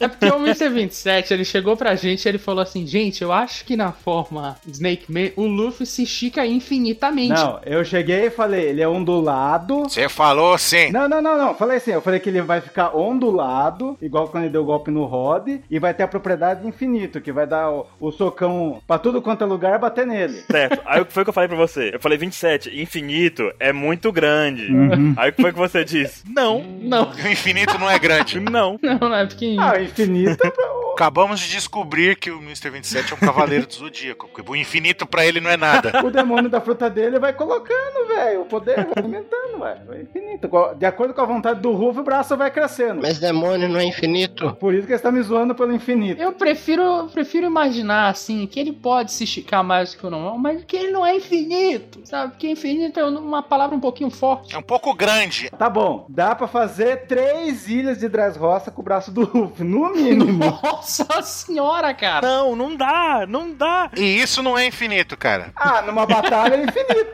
É 0.00 0.08
porque 0.08 0.26
o 0.26 0.36
Mr. 0.36 0.68
27, 0.68 1.34
ele 1.34 1.44
chegou 1.44 1.76
pra 1.76 1.94
gente 1.94 2.24
e 2.24 2.28
ele 2.28 2.38
falou 2.38 2.62
assim, 2.62 2.86
gente, 2.86 3.22
eu 3.22 3.32
acho 3.32 3.64
que 3.64 3.76
na 3.76 3.92
forma 3.92 4.56
Snake 4.66 5.10
Man, 5.12 5.30
o 5.36 5.46
Luffy 5.46 5.86
se 5.86 6.02
estica 6.04 6.46
infinitamente. 6.46 7.32
não, 7.32 7.60
eu 7.64 7.84
cheguei 7.84 8.26
e 8.26 8.30
falei, 8.30 8.68
ele 8.68 8.82
é 8.82 8.88
ondulado. 8.88 9.82
Você 9.84 10.08
falou 10.08 10.56
sim. 10.58 10.90
Não, 10.90 11.08
não, 11.08 11.20
não, 11.20 11.36
não. 11.36 11.54
Falei 11.54 11.78
assim, 11.78 11.92
eu 11.92 12.00
falei 12.00 12.20
que 12.20 12.28
ele 12.28 12.42
vai 12.42 12.60
ficar 12.60 12.96
ondulado, 12.96 13.96
igual 14.00 14.28
quando 14.28 14.44
ele 14.44 14.52
deu 14.52 14.62
o 14.62 14.66
golpe 14.66 14.90
no 14.90 15.04
Rod, 15.04 15.48
e 15.70 15.78
vai 15.78 15.92
ter 15.92 16.02
a 16.04 16.08
propriedade 16.08 16.62
de 16.62 16.68
infinito, 16.68 17.20
que 17.20 17.32
vai 17.32 17.43
dar 17.46 17.70
o, 17.70 17.86
o 18.00 18.10
socão 18.12 18.80
pra 18.86 18.98
tudo 18.98 19.20
quanto 19.22 19.42
é 19.44 19.46
lugar 19.46 19.78
bater 19.78 20.06
nele. 20.06 20.42
Certo. 20.50 20.80
Aí 20.84 21.00
o 21.00 21.06
que 21.06 21.12
foi 21.12 21.24
que 21.24 21.30
eu 21.30 21.34
falei 21.34 21.48
pra 21.48 21.56
você? 21.56 21.90
Eu 21.94 22.00
falei 22.00 22.16
27, 22.18 22.80
infinito 22.80 23.50
é 23.60 23.72
muito 23.72 24.10
grande. 24.12 24.68
Aí 25.16 25.30
o 25.30 25.32
que 25.32 25.42
foi 25.42 25.52
que 25.52 25.58
você 25.58 25.84
disse? 25.84 26.24
Não, 26.28 26.62
Não, 26.62 27.10
O 27.24 27.28
infinito 27.28 27.78
não 27.78 27.90
é 27.90 27.98
grande. 27.98 28.38
não. 28.40 28.78
não, 28.82 28.98
não 28.98 29.14
é 29.14 29.26
pequenininho. 29.26 29.62
Ah, 29.62 29.80
infinito 29.80 30.46
é 30.46 30.50
pra- 30.50 30.63
Acabamos 30.94 31.40
de 31.40 31.50
descobrir 31.50 32.16
que 32.16 32.30
o 32.30 32.38
Mr. 32.38 32.70
27 32.70 33.12
é 33.12 33.16
um 33.16 33.18
cavaleiro 33.18 33.66
do 33.66 33.74
zodíaco, 33.74 34.28
porque 34.28 34.48
o 34.48 34.54
infinito 34.54 35.04
pra 35.04 35.26
ele 35.26 35.40
não 35.40 35.50
é 35.50 35.56
nada. 35.56 35.92
O 36.04 36.10
demônio 36.10 36.48
da 36.48 36.60
fruta 36.60 36.88
dele 36.88 37.18
vai 37.18 37.32
colocando, 37.32 38.06
velho. 38.06 38.42
O 38.42 38.44
poder 38.44 38.76
vai 38.76 39.02
aumentando, 39.02 39.58
velho. 39.58 39.80
Vai 39.86 40.02
infinito. 40.02 40.48
De 40.78 40.86
acordo 40.86 41.12
com 41.12 41.20
a 41.20 41.24
vontade 41.24 41.60
do 41.60 41.72
Rufo, 41.72 42.00
o 42.00 42.04
braço 42.04 42.36
vai 42.36 42.48
crescendo. 42.50 43.02
Mas 43.02 43.18
demônio 43.18 43.68
não 43.68 43.80
é 43.80 43.84
infinito. 43.84 44.56
Por 44.60 44.72
isso 44.72 44.86
que 44.86 44.92
ele 44.92 44.96
está 44.96 45.10
me 45.10 45.20
zoando 45.20 45.54
pelo 45.54 45.72
infinito. 45.74 46.22
Eu 46.22 46.32
prefiro, 46.32 47.08
prefiro 47.12 47.46
imaginar, 47.46 48.08
assim, 48.08 48.46
que 48.46 48.60
ele 48.60 48.72
pode 48.72 49.12
se 49.12 49.24
esticar 49.24 49.64
mais 49.64 49.92
do 49.92 49.98
que 49.98 50.06
o 50.06 50.10
normal, 50.10 50.38
mas 50.38 50.64
que 50.64 50.76
ele 50.76 50.92
não 50.92 51.04
é 51.04 51.16
infinito, 51.16 52.00
sabe? 52.04 52.32
Porque 52.32 52.48
infinito 52.48 53.00
é 53.00 53.04
uma 53.04 53.42
palavra 53.42 53.76
um 53.76 53.80
pouquinho 53.80 54.10
forte. 54.10 54.54
É 54.54 54.58
um 54.58 54.62
pouco 54.62 54.94
grande. 54.94 55.50
Tá 55.58 55.68
bom, 55.68 56.06
dá 56.08 56.36
pra 56.36 56.46
fazer 56.46 57.06
três 57.06 57.66
ilhas 57.68 57.98
de 57.98 58.08
Dressrosa 58.08 58.70
com 58.70 58.80
o 58.80 58.84
braço 58.84 59.10
do 59.10 59.24
Rufo, 59.24 59.64
no 59.64 59.92
mínimo. 59.92 60.44
Nossa 60.62 60.83
senhora, 61.24 61.92
cara! 61.94 62.26
Não, 62.26 62.54
não 62.56 62.76
dá, 62.76 63.24
não 63.28 63.52
dá. 63.52 63.90
E 63.96 64.02
isso 64.20 64.42
não 64.42 64.56
é 64.56 64.66
infinito, 64.66 65.16
cara. 65.16 65.52
ah, 65.56 65.82
numa 65.82 66.06
batalha 66.06 66.54
é 66.56 66.62
infinito. 66.64 67.10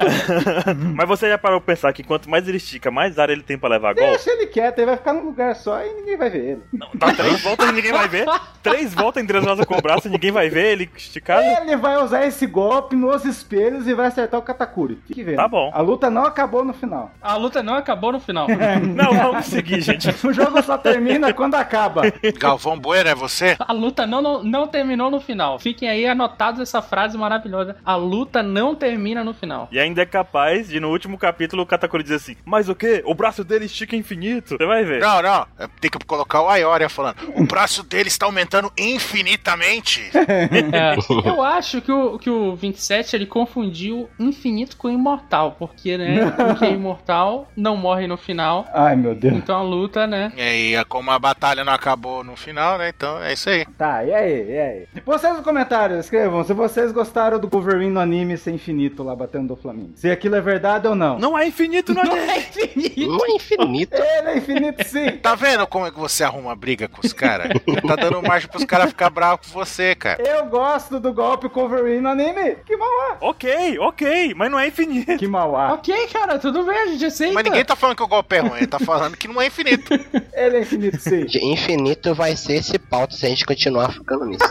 Mas 0.94 1.08
você 1.08 1.28
já 1.28 1.38
parou 1.38 1.60
pra 1.60 1.74
pensar 1.74 1.92
que 1.92 2.02
quanto 2.02 2.28
mais 2.28 2.46
ele 2.46 2.56
estica, 2.56 2.90
mais 2.90 3.18
área 3.18 3.32
ele 3.32 3.42
tem 3.42 3.58
pra 3.58 3.68
levar 3.68 3.94
golpe? 3.94 4.10
Deixa 4.10 4.30
ele 4.30 4.46
quieto, 4.46 4.78
ele 4.78 4.86
vai 4.86 4.96
ficar 4.96 5.12
num 5.12 5.24
lugar 5.24 5.54
só 5.56 5.84
e 5.84 5.92
ninguém 5.94 6.16
vai 6.16 6.30
ver 6.30 6.44
ele. 6.44 6.62
Não, 6.72 6.88
dá 6.94 7.12
três 7.12 7.40
voltas 7.42 7.68
e 7.68 7.72
ninguém 7.72 7.92
vai 7.92 8.08
ver. 8.08 8.26
Três 8.62 8.94
voltas 8.94 9.22
em 9.22 9.26
Dressrosa 9.26 9.64
com 9.64 9.76
o 9.76 9.82
braço 9.82 10.08
e 10.08 10.10
ninguém 10.10 10.30
vai 10.30 10.48
ver 10.48 10.72
ele 10.72 10.90
esticado. 10.96 11.42
Ele 11.42 11.76
vai 11.76 11.96
usar 12.02 12.26
esse 12.26 12.46
golpe 12.46 12.96
nos 12.96 13.24
espelhos 13.24 13.86
e 13.86 13.94
vai 13.94 14.06
acertar 14.06 14.38
o 14.38 14.42
Katakuri. 14.42 15.00
Fique 15.06 15.22
vendo. 15.22 15.36
Tá 15.36 15.48
bom. 15.48 15.70
A 15.72 15.80
luta 15.80 16.10
não 16.10 16.24
acabou 16.24 16.64
no 16.64 16.72
final. 16.72 17.10
A 17.20 17.36
luta 17.36 17.62
não 17.62 17.74
acabou 17.74 18.12
no 18.12 18.20
final. 18.20 18.46
Não, 18.94 19.12
vamos 19.14 19.46
seguir, 19.46 19.80
gente. 19.80 20.08
O 20.26 20.32
jogo 20.32 20.62
só 20.62 20.76
termina 20.76 21.32
quando 21.32 21.54
acaba. 21.54 22.02
Galvão 22.38 22.78
Bueno 22.78 23.08
é 23.08 23.14
você? 23.14 23.56
A 23.70 23.72
luta 23.72 24.06
não, 24.06 24.20
não, 24.20 24.42
não 24.42 24.66
terminou 24.66 25.10
no 25.10 25.20
final. 25.20 25.58
Fiquem 25.58 25.88
aí 25.88 26.06
anotados 26.06 26.60
essa 26.60 26.82
frase 26.82 27.16
maravilhosa. 27.16 27.76
A 27.84 27.94
luta 27.94 28.42
não 28.42 28.74
termina 28.74 29.22
no 29.22 29.34
final. 29.34 29.68
E 29.70 29.78
ainda 29.78 30.02
é 30.02 30.06
capaz 30.06 30.68
de, 30.68 30.80
no 30.80 30.90
último 30.90 31.18
capítulo, 31.18 31.62
o 31.62 31.66
Katakuri 31.66 32.02
dizer 32.02 32.16
assim: 32.16 32.36
Mas 32.44 32.68
o 32.68 32.74
quê? 32.74 33.02
O 33.04 33.14
braço 33.14 33.44
dele 33.44 33.66
estica 33.66 33.94
infinito. 33.94 34.56
Você 34.56 34.66
vai 34.66 34.84
ver. 34.84 35.00
Não, 35.00 35.22
não. 35.22 35.46
Tem 35.80 35.90
que 35.90 35.98
colocar 36.04 36.42
o 36.42 36.48
Ayoria 36.48 36.88
falando. 36.88 37.16
O 37.36 37.44
braço 37.44 37.82
dele 37.82 38.08
está 38.08 38.26
aumentando 38.26 38.72
infinitamente. 38.78 40.10
É, 40.72 40.94
eu 41.28 41.42
acho 41.42 41.80
que 41.80 41.90
o, 41.90 42.18
que 42.18 42.30
o 42.30 42.54
27 42.54 43.16
ele 43.16 43.26
confundiu 43.26 44.08
infinito 44.18 44.76
com 44.76 44.88
imortal, 44.88 45.56
porque, 45.58 45.96
né? 45.98 46.30
Porque 46.36 46.66
imortal 46.66 47.48
não 47.56 47.76
morre 47.76 48.06
no 48.06 48.16
final. 48.16 48.66
Ai, 48.72 48.94
meu 48.94 49.14
Deus. 49.14 49.34
Então 49.34 49.56
a 49.56 49.62
luta, 49.62 50.06
né? 50.06 50.32
E 50.36 50.40
aí, 50.40 50.84
como 50.84 51.10
a 51.10 51.18
batalha 51.18 51.64
não 51.64 51.72
acabou 51.72 52.22
no 52.22 52.36
final, 52.36 52.78
né? 52.78 52.88
Então 52.88 53.22
é 53.22 53.32
isso 53.32 53.49
aí. 53.49 53.49
Tá, 53.76 54.04
e 54.04 54.12
aí, 54.14 54.50
e 54.50 54.58
aí? 54.58 54.86
Vocês 55.04 55.34
nos 55.34 55.42
comentários, 55.44 56.00
escrevam 56.00 56.42
se 56.44 56.52
vocês 56.52 56.92
gostaram 56.92 57.38
do 57.38 57.48
Wolverine 57.48 57.90
no 57.90 58.00
anime 58.00 58.36
ser 58.36 58.52
infinito 58.52 59.02
lá 59.02 59.14
batendo 59.14 59.48
do 59.48 59.56
Flamengo. 59.56 59.90
Se 59.94 60.10
aquilo 60.10 60.36
é 60.36 60.40
verdade 60.40 60.86
ou 60.86 60.94
não. 60.94 61.18
Não 61.18 61.38
é 61.38 61.46
infinito, 61.46 61.92
não 61.94 62.04
Não 62.04 62.16
é. 62.16 62.36
é 62.36 62.38
infinito. 62.38 63.00
Não 63.10 63.26
é 63.26 63.30
infinito. 63.32 63.94
Ele 63.94 64.28
é 64.28 64.36
infinito 64.38 64.84
sim. 64.86 65.10
Tá 65.22 65.34
vendo 65.34 65.66
como 65.66 65.86
é 65.86 65.90
que 65.90 65.98
você 65.98 66.24
arruma 66.24 66.54
briga 66.54 66.88
com 66.88 67.00
os 67.04 67.12
caras? 67.12 67.48
tá 67.86 67.96
dando 67.96 68.22
margem 68.22 68.48
pros 68.48 68.64
caras 68.64 68.88
ficar 68.90 69.10
bravos 69.10 69.46
com 69.46 69.52
você, 69.52 69.94
cara. 69.94 70.22
Eu 70.22 70.46
gosto 70.46 70.98
do 70.98 71.12
golpe 71.12 71.48
Wolverine 71.48 72.00
no 72.00 72.08
anime. 72.08 72.56
Que 72.64 72.76
mauá. 72.76 73.16
Ok, 73.20 73.78
ok, 73.78 74.34
mas 74.34 74.50
não 74.50 74.58
é 74.58 74.68
infinito. 74.68 75.16
Que 75.16 75.26
mauá. 75.26 75.74
Ok, 75.74 75.94
cara, 76.08 76.38
tudo 76.38 76.64
bem, 76.64 76.76
a 76.76 76.86
gente 76.86 77.04
aceita. 77.04 77.34
Mas 77.34 77.44
ninguém 77.44 77.64
tá 77.64 77.76
falando 77.76 77.96
que 77.96 78.02
o 78.02 78.08
golpe 78.08 78.36
é 78.36 78.40
ruim, 78.40 78.58
ele 78.58 78.66
tá 78.66 78.78
falando 78.78 79.16
que 79.16 79.28
não 79.28 79.40
é 79.40 79.46
infinito. 79.46 79.92
Ele 80.32 80.56
é 80.56 80.60
infinito 80.60 80.98
sim. 80.98 81.24
De 81.26 81.40
Infinito 81.50 82.14
vai 82.14 82.36
ser 82.36 82.54
esse 82.54 82.78
pauta 82.78 83.14
se 83.14 83.26
a 83.26 83.28
gente 83.28 83.39
continuar 83.44 83.92
ficando 83.92 84.24
nisso. 84.24 84.44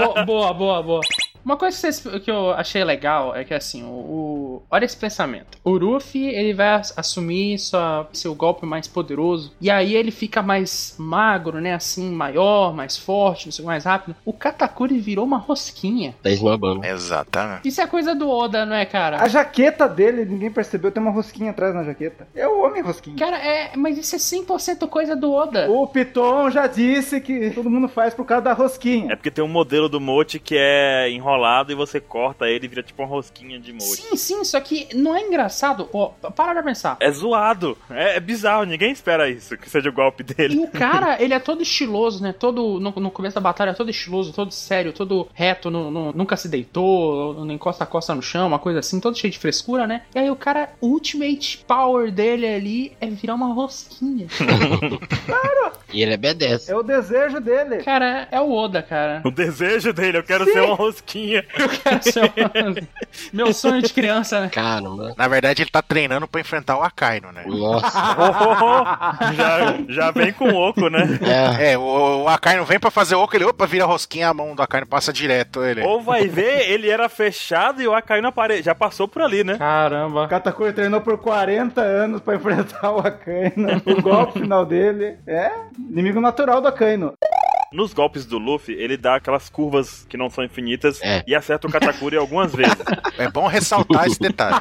Bo- 0.00 0.24
boa, 0.26 0.54
boa, 0.54 0.82
boa. 0.82 1.00
Uma 1.44 1.56
coisa 1.56 1.76
que, 1.76 1.80
vocês- 1.92 2.22
que 2.22 2.30
eu 2.30 2.50
achei 2.52 2.82
legal 2.84 3.34
é 3.36 3.44
que 3.44 3.52
assim, 3.54 3.82
o, 3.84 3.86
o- 3.88 4.62
olha 4.70 4.84
esse 4.84 4.96
pensamento. 4.96 5.58
O 5.62 5.76
Ruffy, 5.76 6.26
ele 6.28 6.54
vai 6.54 6.68
ass- 6.74 6.94
assumir 6.96 7.58
sua, 7.58 8.08
seu 8.12 8.34
golpe 8.34 8.64
mais 8.66 8.86
poderoso. 8.88 9.52
E 9.60 9.70
aí 9.70 9.94
ele 9.94 10.10
fica 10.10 10.42
mais 10.42 10.94
magro, 10.98 11.60
né? 11.60 11.74
Assim, 11.74 12.10
maior, 12.10 12.72
mais 12.74 12.96
forte, 12.96 13.46
não 13.46 13.52
sei, 13.52 13.64
mais 13.64 13.84
rápido. 13.84 14.16
O 14.24 14.32
Katakuri 14.32 14.98
virou 14.98 15.24
uma 15.24 15.38
rosquinha. 15.38 16.14
Tá 16.22 16.30
esnobando. 16.30 16.84
Exatamente. 16.84 17.68
Isso 17.68 17.80
é 17.80 17.86
coisa 17.86 18.14
do 18.14 18.28
Oda, 18.30 18.64
não 18.64 18.74
é, 18.76 18.84
cara? 18.86 19.22
A 19.22 19.28
jaqueta 19.28 19.88
dele, 19.88 20.24
ninguém 20.24 20.50
percebeu, 20.50 20.90
tem 20.90 21.02
uma 21.02 21.12
rosquinha 21.12 21.50
atrás 21.50 21.74
na 21.74 21.84
jaqueta. 21.84 22.26
É 22.34 22.48
o 22.48 22.64
homem 22.64 22.82
rosquinha. 22.82 23.16
Cara, 23.16 23.36
é, 23.38 23.72
mas 23.76 23.98
isso 23.98 24.14
é 24.16 24.18
100% 24.18 24.88
coisa 24.88 25.14
do 25.14 25.32
Oda. 25.32 25.70
O 25.70 25.86
Piton 25.86 26.50
já 26.50 26.66
disse 26.66 27.20
que 27.20 27.50
todo 27.50 27.68
mundo 27.70 27.88
faz 27.88 28.14
por 28.14 28.24
causa 28.24 28.44
da 28.44 28.52
rosquinha. 28.52 29.12
É 29.12 29.16
porque 29.16 29.30
tem 29.30 29.44
um 29.44 29.48
modelo 29.48 29.88
do 29.88 30.00
Mote 30.00 30.38
que 30.38 30.56
é 30.58 31.10
enrolado 31.10 31.33
e 31.72 31.74
você 31.74 32.00
corta 32.00 32.46
ele 32.48 32.66
e 32.66 32.68
vira 32.68 32.82
tipo 32.82 33.02
uma 33.02 33.08
rosquinha 33.08 33.58
de 33.58 33.72
Mote. 33.72 33.84
Sim, 33.84 34.16
sim, 34.16 34.44
só 34.44 34.60
que 34.60 34.88
não 34.94 35.14
é 35.14 35.20
engraçado. 35.20 35.88
Ó, 35.92 36.08
para 36.08 36.52
pra 36.54 36.62
pensar. 36.62 36.96
É 37.00 37.10
zoado. 37.10 37.76
É, 37.90 38.16
é 38.16 38.20
bizarro, 38.20 38.64
ninguém 38.64 38.92
espera 38.92 39.28
isso, 39.28 39.56
que 39.56 39.68
seja 39.70 39.88
o 39.88 39.92
golpe 39.92 40.22
E 40.22 40.34
dele. 40.34 40.58
o 40.58 40.68
cara, 40.68 41.20
ele 41.22 41.34
é 41.34 41.38
todo 41.38 41.62
estiloso, 41.62 42.22
né? 42.22 42.32
Todo. 42.32 42.78
No, 42.80 42.90
no 42.90 43.10
começo 43.10 43.34
da 43.34 43.40
batalha, 43.40 43.70
é 43.70 43.74
todo 43.74 43.90
estiloso, 43.90 44.32
todo 44.32 44.52
sério, 44.52 44.92
todo 44.92 45.28
reto, 45.34 45.70
no- 45.70 45.90
no- 45.90 46.12
nunca 46.12 46.36
se 46.36 46.48
deitou, 46.48 47.34
não 47.44 47.52
encosta 47.54 47.84
a 47.84 47.86
costa 47.86 48.14
no 48.14 48.22
chão, 48.22 48.46
uma 48.46 48.58
coisa 48.58 48.78
assim, 48.80 49.00
todo 49.00 49.16
cheio 49.18 49.32
de 49.32 49.38
frescura, 49.38 49.86
né? 49.86 50.02
E 50.14 50.18
aí 50.18 50.30
o 50.30 50.36
cara, 50.36 50.70
o 50.80 50.88
ultimate 50.88 51.64
power 51.66 52.10
dele 52.10 52.46
ali 52.46 52.92
é 53.00 53.06
virar 53.06 53.34
uma 53.34 53.52
rosquinha. 53.52 54.26
E 55.92 56.02
ele 56.02 56.14
é 56.14 56.16
B10. 56.18 56.68
É 56.68 56.74
o 56.74 56.82
desejo 56.82 57.40
dele. 57.40 57.78
cara, 57.84 58.26
é 58.30 58.40
o 58.40 58.50
Oda, 58.50 58.82
cara. 58.82 59.22
O 59.24 59.30
desejo 59.30 59.92
dele, 59.92 60.18
eu 60.18 60.24
quero 60.24 60.44
ser 60.44 60.60
uma 60.62 60.74
rosquinha. 60.74 61.23
Eu 61.58 61.68
quero 61.68 62.02
ser 62.02 62.24
uma... 62.24 62.88
Meu 63.32 63.52
sonho 63.52 63.82
de 63.82 63.92
criança, 63.92 64.40
né? 64.40 64.48
Caramba. 64.48 65.14
Na 65.16 65.28
verdade, 65.28 65.62
ele 65.62 65.70
tá 65.70 65.82
treinando 65.82 66.26
pra 66.28 66.40
enfrentar 66.40 66.78
o 66.78 66.82
Akaino, 66.82 67.32
né? 67.32 67.44
Nossa. 67.46 68.16
Oh, 68.18 68.84
já, 69.34 69.76
já 69.88 70.10
vem 70.10 70.32
com 70.32 70.48
oco, 70.54 70.88
né? 70.88 71.18
É. 71.22 71.72
É, 71.72 71.78
o, 71.78 72.24
o 72.24 72.28
Akaino 72.28 72.64
vem 72.64 72.78
pra 72.78 72.90
fazer 72.90 73.14
oco, 73.14 73.36
ele 73.36 73.44
opa, 73.44 73.66
vira 73.66 73.84
rosquinha, 73.84 74.28
a 74.28 74.34
mão 74.34 74.54
do 74.54 74.62
Akaino 74.62 74.86
passa 74.86 75.12
direto. 75.12 75.64
Ele. 75.64 75.82
Ou 75.82 76.00
vai 76.00 76.26
ver, 76.28 76.70
ele 76.70 76.88
era 76.90 77.08
fechado 77.08 77.80
e 77.82 77.88
o 77.88 77.94
A 77.94 78.02
caiu 78.02 78.22
na 78.22 78.32
parede. 78.32 78.62
Já 78.64 78.74
passou 78.74 79.08
por 79.08 79.22
ali, 79.22 79.44
né? 79.44 79.54
O 79.54 79.58
Caramba. 79.58 80.28
Katakuri 80.28 80.72
treinou 80.72 81.00
por 81.00 81.18
40 81.18 81.80
anos 81.80 82.20
pra 82.20 82.34
enfrentar 82.36 82.90
o 82.92 82.98
Akaino. 82.98 83.82
O 83.86 84.02
golpe 84.02 84.40
final 84.40 84.64
dele 84.64 85.16
é 85.26 85.50
inimigo 85.90 86.20
natural 86.20 86.60
do 86.60 86.68
Akaino. 86.68 87.12
Nos 87.74 87.92
golpes 87.92 88.24
do 88.24 88.38
Luffy, 88.38 88.74
ele 88.74 88.96
dá 88.96 89.16
aquelas 89.16 89.48
curvas 89.50 90.06
que 90.08 90.16
não 90.16 90.30
são 90.30 90.44
infinitas 90.44 91.00
É. 91.02 91.24
e 91.26 91.34
acerta 91.34 91.66
o 91.66 91.70
Katakuri 91.70 92.16
algumas 92.16 92.52
vezes. 92.54 92.76
É 93.18 93.28
bom 93.28 93.46
ressaltar 93.48 94.06
esse 94.06 94.20
detalhe. 94.20 94.54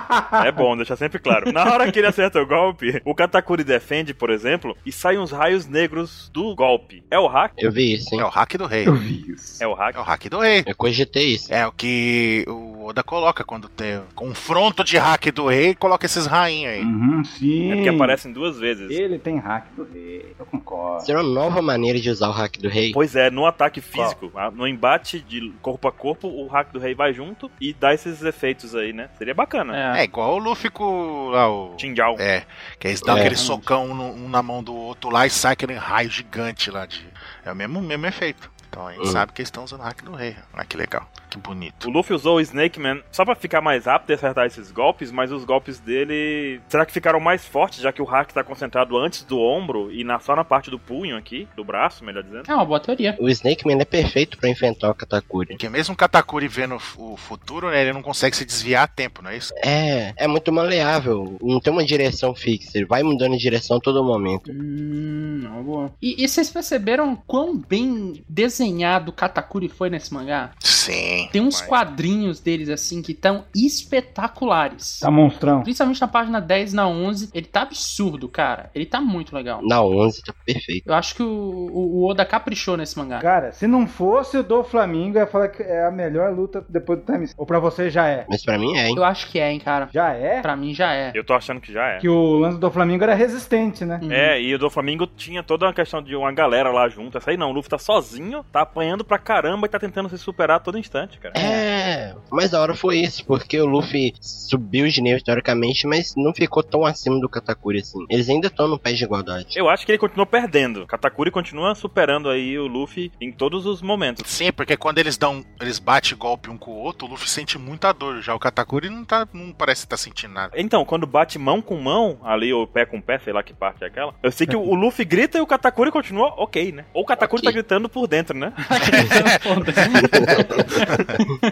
É 0.45 0.51
bom, 0.51 0.75
deixar 0.75 0.95
sempre 0.95 1.19
claro. 1.19 1.51
Na 1.51 1.63
hora 1.71 1.91
que 1.91 1.99
ele 1.99 2.07
acerta 2.07 2.41
o 2.41 2.45
golpe, 2.47 3.01
o 3.05 3.13
Katakuri 3.13 3.63
defende, 3.63 4.13
por 4.13 4.29
exemplo, 4.31 4.75
e 4.85 4.91
saem 4.91 5.19
uns 5.19 5.31
raios 5.31 5.67
negros 5.67 6.29
do 6.33 6.55
golpe. 6.55 7.03
É 7.11 7.19
o 7.19 7.27
hack? 7.27 7.53
Eu 7.57 7.71
vi 7.71 7.93
isso, 7.93 8.13
hein? 8.15 8.21
É 8.21 8.25
o 8.25 8.29
hack 8.29 8.57
do 8.57 8.65
rei. 8.65 8.87
Eu 8.87 8.95
vi 8.95 9.31
isso. 9.31 9.63
É 9.63 9.67
o 9.67 9.73
hack? 9.73 9.95
É 9.95 9.99
o 9.99 10.03
hack 10.03 10.29
do 10.29 10.39
rei. 10.39 10.63
Eu 10.65 10.75
cogitei 10.75 11.33
isso. 11.35 11.53
É 11.53 11.67
o 11.67 11.71
que 11.71 12.43
o 12.47 12.85
Oda 12.87 13.03
coloca 13.03 13.43
quando 13.43 13.69
tem 13.69 14.01
confronto 14.15 14.83
de 14.83 14.97
hack 14.97 15.31
do 15.31 15.47
rei, 15.47 15.75
coloca 15.75 16.05
esses 16.05 16.25
rainhos 16.25 16.73
aí. 16.73 16.81
Uhum, 16.81 17.23
sim. 17.23 17.71
É 17.71 17.75
porque 17.75 17.89
aparecem 17.89 18.33
duas 18.33 18.57
vezes. 18.57 18.89
Ele 18.89 19.19
tem 19.19 19.37
hack 19.37 19.67
do 19.75 19.83
rei. 19.83 20.33
Eu 20.39 20.45
concordo. 20.45 21.05
Será 21.05 21.21
uma 21.21 21.29
nova 21.29 21.61
maneira 21.61 21.99
de 21.99 22.09
usar 22.09 22.29
o 22.29 22.31
hack 22.31 22.57
do 22.57 22.67
rei? 22.69 22.91
Pois 22.93 23.02
é, 23.15 23.29
no 23.29 23.45
ataque 23.45 23.81
físico, 23.81 24.31
ah, 24.35 24.49
no 24.51 24.67
embate 24.67 25.19
de 25.19 25.51
corpo 25.61 25.87
a 25.87 25.91
corpo, 25.91 26.27
o 26.27 26.47
hack 26.47 26.71
do 26.71 26.79
rei 26.79 26.95
vai 26.95 27.13
junto 27.13 27.49
e 27.59 27.73
dá 27.73 27.93
esses 27.93 28.21
efeitos 28.23 28.73
aí, 28.75 28.93
né? 28.93 29.09
Seria 29.17 29.33
bacana. 29.33 29.95
É. 29.97 30.01
É 30.01 30.03
igual 30.03 30.35
o 30.35 30.37
Luffy 30.39 30.69
com 30.69 31.29
lá, 31.29 31.49
o. 31.49 31.75
Tinjal. 31.75 32.15
É, 32.19 32.43
que 32.79 32.87
eles 32.87 33.01
dão 33.01 33.17
É. 33.17 33.19
aquele 33.19 33.35
socão 33.35 33.93
no- 33.93 34.13
um 34.13 34.29
na 34.29 34.41
mão 34.41 34.63
do 34.63 34.73
outro 34.75 35.09
lá 35.09 35.25
e 35.25 35.29
sai 35.29 35.53
aquele 35.53 35.73
raio 35.73 36.09
gigante 36.09 36.71
lá 36.71 36.85
de. 36.85 37.05
É 37.45 37.51
o 37.51 37.55
mesmo, 37.55 37.81
mesmo 37.81 38.05
efeito. 38.05 38.51
Então 38.73 38.87
a 38.87 38.91
gente 38.91 39.05
Uhum. 39.05 39.11
sabe 39.11 39.31
que 39.33 39.41
eles 39.41 39.47
estão 39.49 39.63
usando 39.63 39.81
o 39.81 39.83
hack 39.83 40.01
do 40.03 40.13
rei. 40.13 40.35
Ah, 40.51 40.65
que 40.65 40.75
legal. 40.75 41.07
Que 41.29 41.37
bonito. 41.37 41.87
O 41.87 41.91
Luffy 41.91 42.15
usou 42.15 42.37
o 42.37 42.41
Snake 42.41 42.79
Man 42.79 43.01
só 43.11 43.23
pra 43.23 43.35
ficar 43.35 43.61
mais 43.61 43.85
rápido 43.85 44.09
e 44.09 44.13
acertar 44.13 44.47
esses 44.47 44.71
golpes, 44.71 45.11
mas 45.11 45.31
os 45.31 45.45
golpes 45.45 45.79
dele. 45.79 46.59
Será 46.67 46.83
que 46.85 46.91
ficaram 46.91 47.19
mais 47.19 47.45
fortes, 47.45 47.79
já 47.81 47.91
que 47.91 48.01
o 48.01 48.05
hack 48.05 48.31
tá 48.31 48.43
concentrado 48.43 48.97
antes 48.97 49.23
do 49.23 49.39
ombro 49.39 49.91
e 49.91 50.03
na, 50.03 50.19
só 50.19 50.35
na 50.35 50.43
parte 50.43 50.71
do 50.71 50.79
punho 50.79 51.15
aqui, 51.15 51.47
do 51.55 51.63
braço, 51.63 52.03
melhor 52.03 52.23
dizendo? 52.23 52.49
É 52.49 52.53
uma 52.55 52.65
boa 52.65 52.79
teoria. 52.79 53.15
O 53.19 53.29
Snake 53.29 53.65
Man 53.67 53.79
é 53.79 53.85
perfeito 53.85 54.37
pra 54.39 54.49
enfrentar 54.49 54.89
o 54.89 54.95
Katakuri. 54.95 55.49
Porque 55.49 55.69
mesmo 55.69 55.93
o 55.93 55.97
Katakuri 55.97 56.47
vendo 56.47 56.75
o 56.97 57.15
futuro, 57.15 57.69
né, 57.69 57.81
ele 57.81 57.93
não 57.93 58.01
consegue 58.01 58.35
se 58.35 58.43
desviar 58.45 58.83
a 58.85 58.87
tempo, 58.87 59.21
não 59.21 59.29
é 59.29 59.37
isso? 59.37 59.53
É, 59.63 60.13
é 60.17 60.27
muito 60.27 60.51
maleável. 60.51 61.37
Não 61.41 61.59
tem 61.59 61.71
uma 61.71 61.85
direção 61.85 62.33
fixa. 62.33 62.75
Ele 62.77 62.85
vai 62.85 63.03
mudando 63.03 63.33
de 63.33 63.39
direção 63.39 63.77
a 63.77 63.79
todo 63.79 64.03
momento. 64.03 64.51
Hum, 64.51 65.43
uma 65.47 65.61
boa. 65.63 65.93
E, 66.01 66.23
e 66.23 66.27
vocês 66.27 66.49
perceberam 66.49 67.15
quão 67.15 67.55
bem 67.57 68.23
desenhado 68.27 68.62
o 69.07 69.11
Katakuri 69.11 69.69
foi 69.69 69.89
nesse 69.89 70.13
mangá? 70.13 70.51
Sim. 70.59 71.29
Tem 71.31 71.41
uns 71.41 71.59
Vai. 71.59 71.69
quadrinhos 71.69 72.39
deles 72.39 72.69
assim 72.69 73.01
que 73.01 73.13
estão 73.13 73.45
espetaculares. 73.55 74.99
Tá 74.99 75.09
monstrão. 75.09 75.61
Principalmente 75.61 76.01
na 76.01 76.07
página 76.07 76.41
10 76.41 76.73
na 76.73 76.87
11, 76.87 77.29
ele 77.33 77.45
tá 77.45 77.61
absurdo, 77.61 78.27
cara. 78.27 78.69
Ele 78.75 78.85
tá 78.85 78.99
muito 78.99 79.33
legal. 79.33 79.61
Na 79.63 79.81
11 79.81 80.23
tá 80.23 80.33
perfeito. 80.45 80.83
Eu 80.85 80.93
acho 80.93 81.15
que 81.15 81.23
o, 81.23 81.27
o, 81.27 82.01
o 82.01 82.09
Oda 82.09 82.25
caprichou 82.25 82.75
nesse 82.75 82.97
mangá. 82.97 83.19
Cara, 83.19 83.51
se 83.51 83.65
não 83.65 83.87
fosse 83.87 84.37
o 84.37 84.43
do 84.43 84.63
Flamengo, 84.63 85.17
eu 85.17 85.21
ia 85.21 85.27
falar 85.27 85.47
que 85.47 85.63
é 85.63 85.85
a 85.85 85.91
melhor 85.91 86.33
luta 86.33 86.65
depois 86.67 86.99
do 86.99 87.05
Time. 87.05 87.29
Ou 87.37 87.45
pra 87.45 87.59
você 87.59 87.89
já 87.89 88.07
é? 88.07 88.25
Mas 88.29 88.43
pra 88.43 88.57
mim 88.57 88.75
é, 88.75 88.89
hein? 88.89 88.95
Eu 88.95 89.05
acho 89.05 89.29
que 89.29 89.39
é, 89.39 89.51
hein, 89.51 89.59
cara. 89.59 89.87
Já 89.91 90.09
é? 90.09 90.41
Pra 90.41 90.55
mim 90.55 90.73
já 90.73 90.93
é. 90.93 91.11
Eu 91.13 91.23
tô 91.23 91.33
achando 91.33 91.61
que 91.61 91.71
já 91.71 91.85
é. 91.87 91.99
Que 91.99 92.09
o 92.09 92.39
lance 92.39 92.59
do 92.59 92.69
Flamengo 92.69 93.03
era 93.03 93.13
resistente, 93.13 93.85
né? 93.85 93.99
Uhum. 94.01 94.11
É, 94.11 94.41
e 94.41 94.53
o 94.53 94.59
do 94.59 94.69
Flamengo 94.69 95.07
tinha 95.07 95.41
toda 95.43 95.65
uma 95.65 95.73
questão 95.73 96.01
de 96.01 96.15
uma 96.15 96.31
galera 96.31 96.71
lá 96.71 96.89
junto. 96.89 97.17
Essa 97.17 97.31
aí 97.31 97.37
não, 97.37 97.49
o 97.51 97.53
Luffy 97.53 97.69
tá 97.69 97.77
sozinho, 97.77 98.43
tá 98.53 98.61
apanhando 98.61 99.03
pra 99.03 99.17
caramba 99.17 99.65
e 99.65 99.69
tá 99.69 99.79
tentando 99.79 100.07
se 100.09 100.17
superar 100.17 100.57
a 100.57 100.59
todo 100.59 100.77
instante, 100.77 101.17
cara. 101.17 101.33
É, 101.35 102.15
o 102.31 102.35
mais 102.35 102.51
da 102.51 102.61
hora 102.61 102.75
foi 102.75 102.99
isso, 102.99 103.25
porque 103.25 103.59
o 103.59 103.65
Luffy 103.65 104.13
subiu 104.21 104.87
de 104.87 105.01
nível 105.01 105.23
teoricamente, 105.23 105.87
mas 105.87 106.13
não 106.15 106.31
ficou 106.33 106.61
tão 106.61 106.85
acima 106.85 107.19
do 107.19 107.27
Katakuri 107.27 107.79
assim. 107.79 108.05
Eles 108.09 108.29
ainda 108.29 108.47
estão 108.47 108.67
no 108.67 108.77
pé 108.77 108.93
de 108.93 109.03
igualdade. 109.03 109.47
Eu 109.55 109.67
acho 109.67 109.85
que 109.85 109.91
ele 109.91 109.97
continuou 109.97 110.27
perdendo. 110.27 110.85
Katakuri 110.85 111.31
continua 111.31 111.73
superando 111.73 112.29
aí 112.29 112.57
o 112.59 112.67
Luffy 112.67 113.11
em 113.19 113.31
todos 113.31 113.65
os 113.65 113.81
momentos. 113.81 114.29
Sim, 114.29 114.51
porque 114.51 114.77
quando 114.77 114.99
eles 114.99 115.17
dão. 115.17 115.43
Eles 115.59 115.79
batem 115.79 116.15
golpe 116.15 116.49
um 116.49 116.57
com 116.57 116.71
o 116.71 116.75
outro, 116.75 117.07
o 117.07 117.09
Luffy 117.09 117.29
sente 117.29 117.57
muita 117.57 117.91
dor. 117.91 118.21
Já 118.21 118.35
o 118.35 118.39
Katakuri 118.39 118.89
não, 118.89 119.03
tá, 119.03 119.27
não 119.33 119.51
parece 119.51 119.85
estar 119.85 119.97
sentindo 119.97 120.33
nada. 120.33 120.53
Então, 120.55 120.85
quando 120.85 121.07
bate 121.07 121.39
mão 121.39 121.61
com 121.61 121.79
mão, 121.79 122.19
ali, 122.23 122.53
ou 122.53 122.67
pé 122.67 122.85
com 122.85 123.01
pé, 123.01 123.17
sei 123.19 123.33
lá 123.33 123.41
que 123.41 123.53
parte 123.53 123.83
é 123.83 123.87
aquela, 123.87 124.13
eu 124.21 124.31
sei 124.31 124.45
que 124.45 124.55
o, 124.55 124.75
Luffy 124.75 125.05
grita 125.05 125.37
e 125.37 125.41
o 125.41 125.47
Katakuri 125.47 125.91
continua 125.91 126.33
ok, 126.37 126.71
né? 126.71 126.85
Ou 126.93 127.03
o 127.03 127.05
Katakuri 127.05 127.39
Ok. 127.39 127.49
tá 127.49 127.51
gritando 127.51 127.87
por 127.89 128.07
dentro, 128.07 128.37
né? 128.37 128.42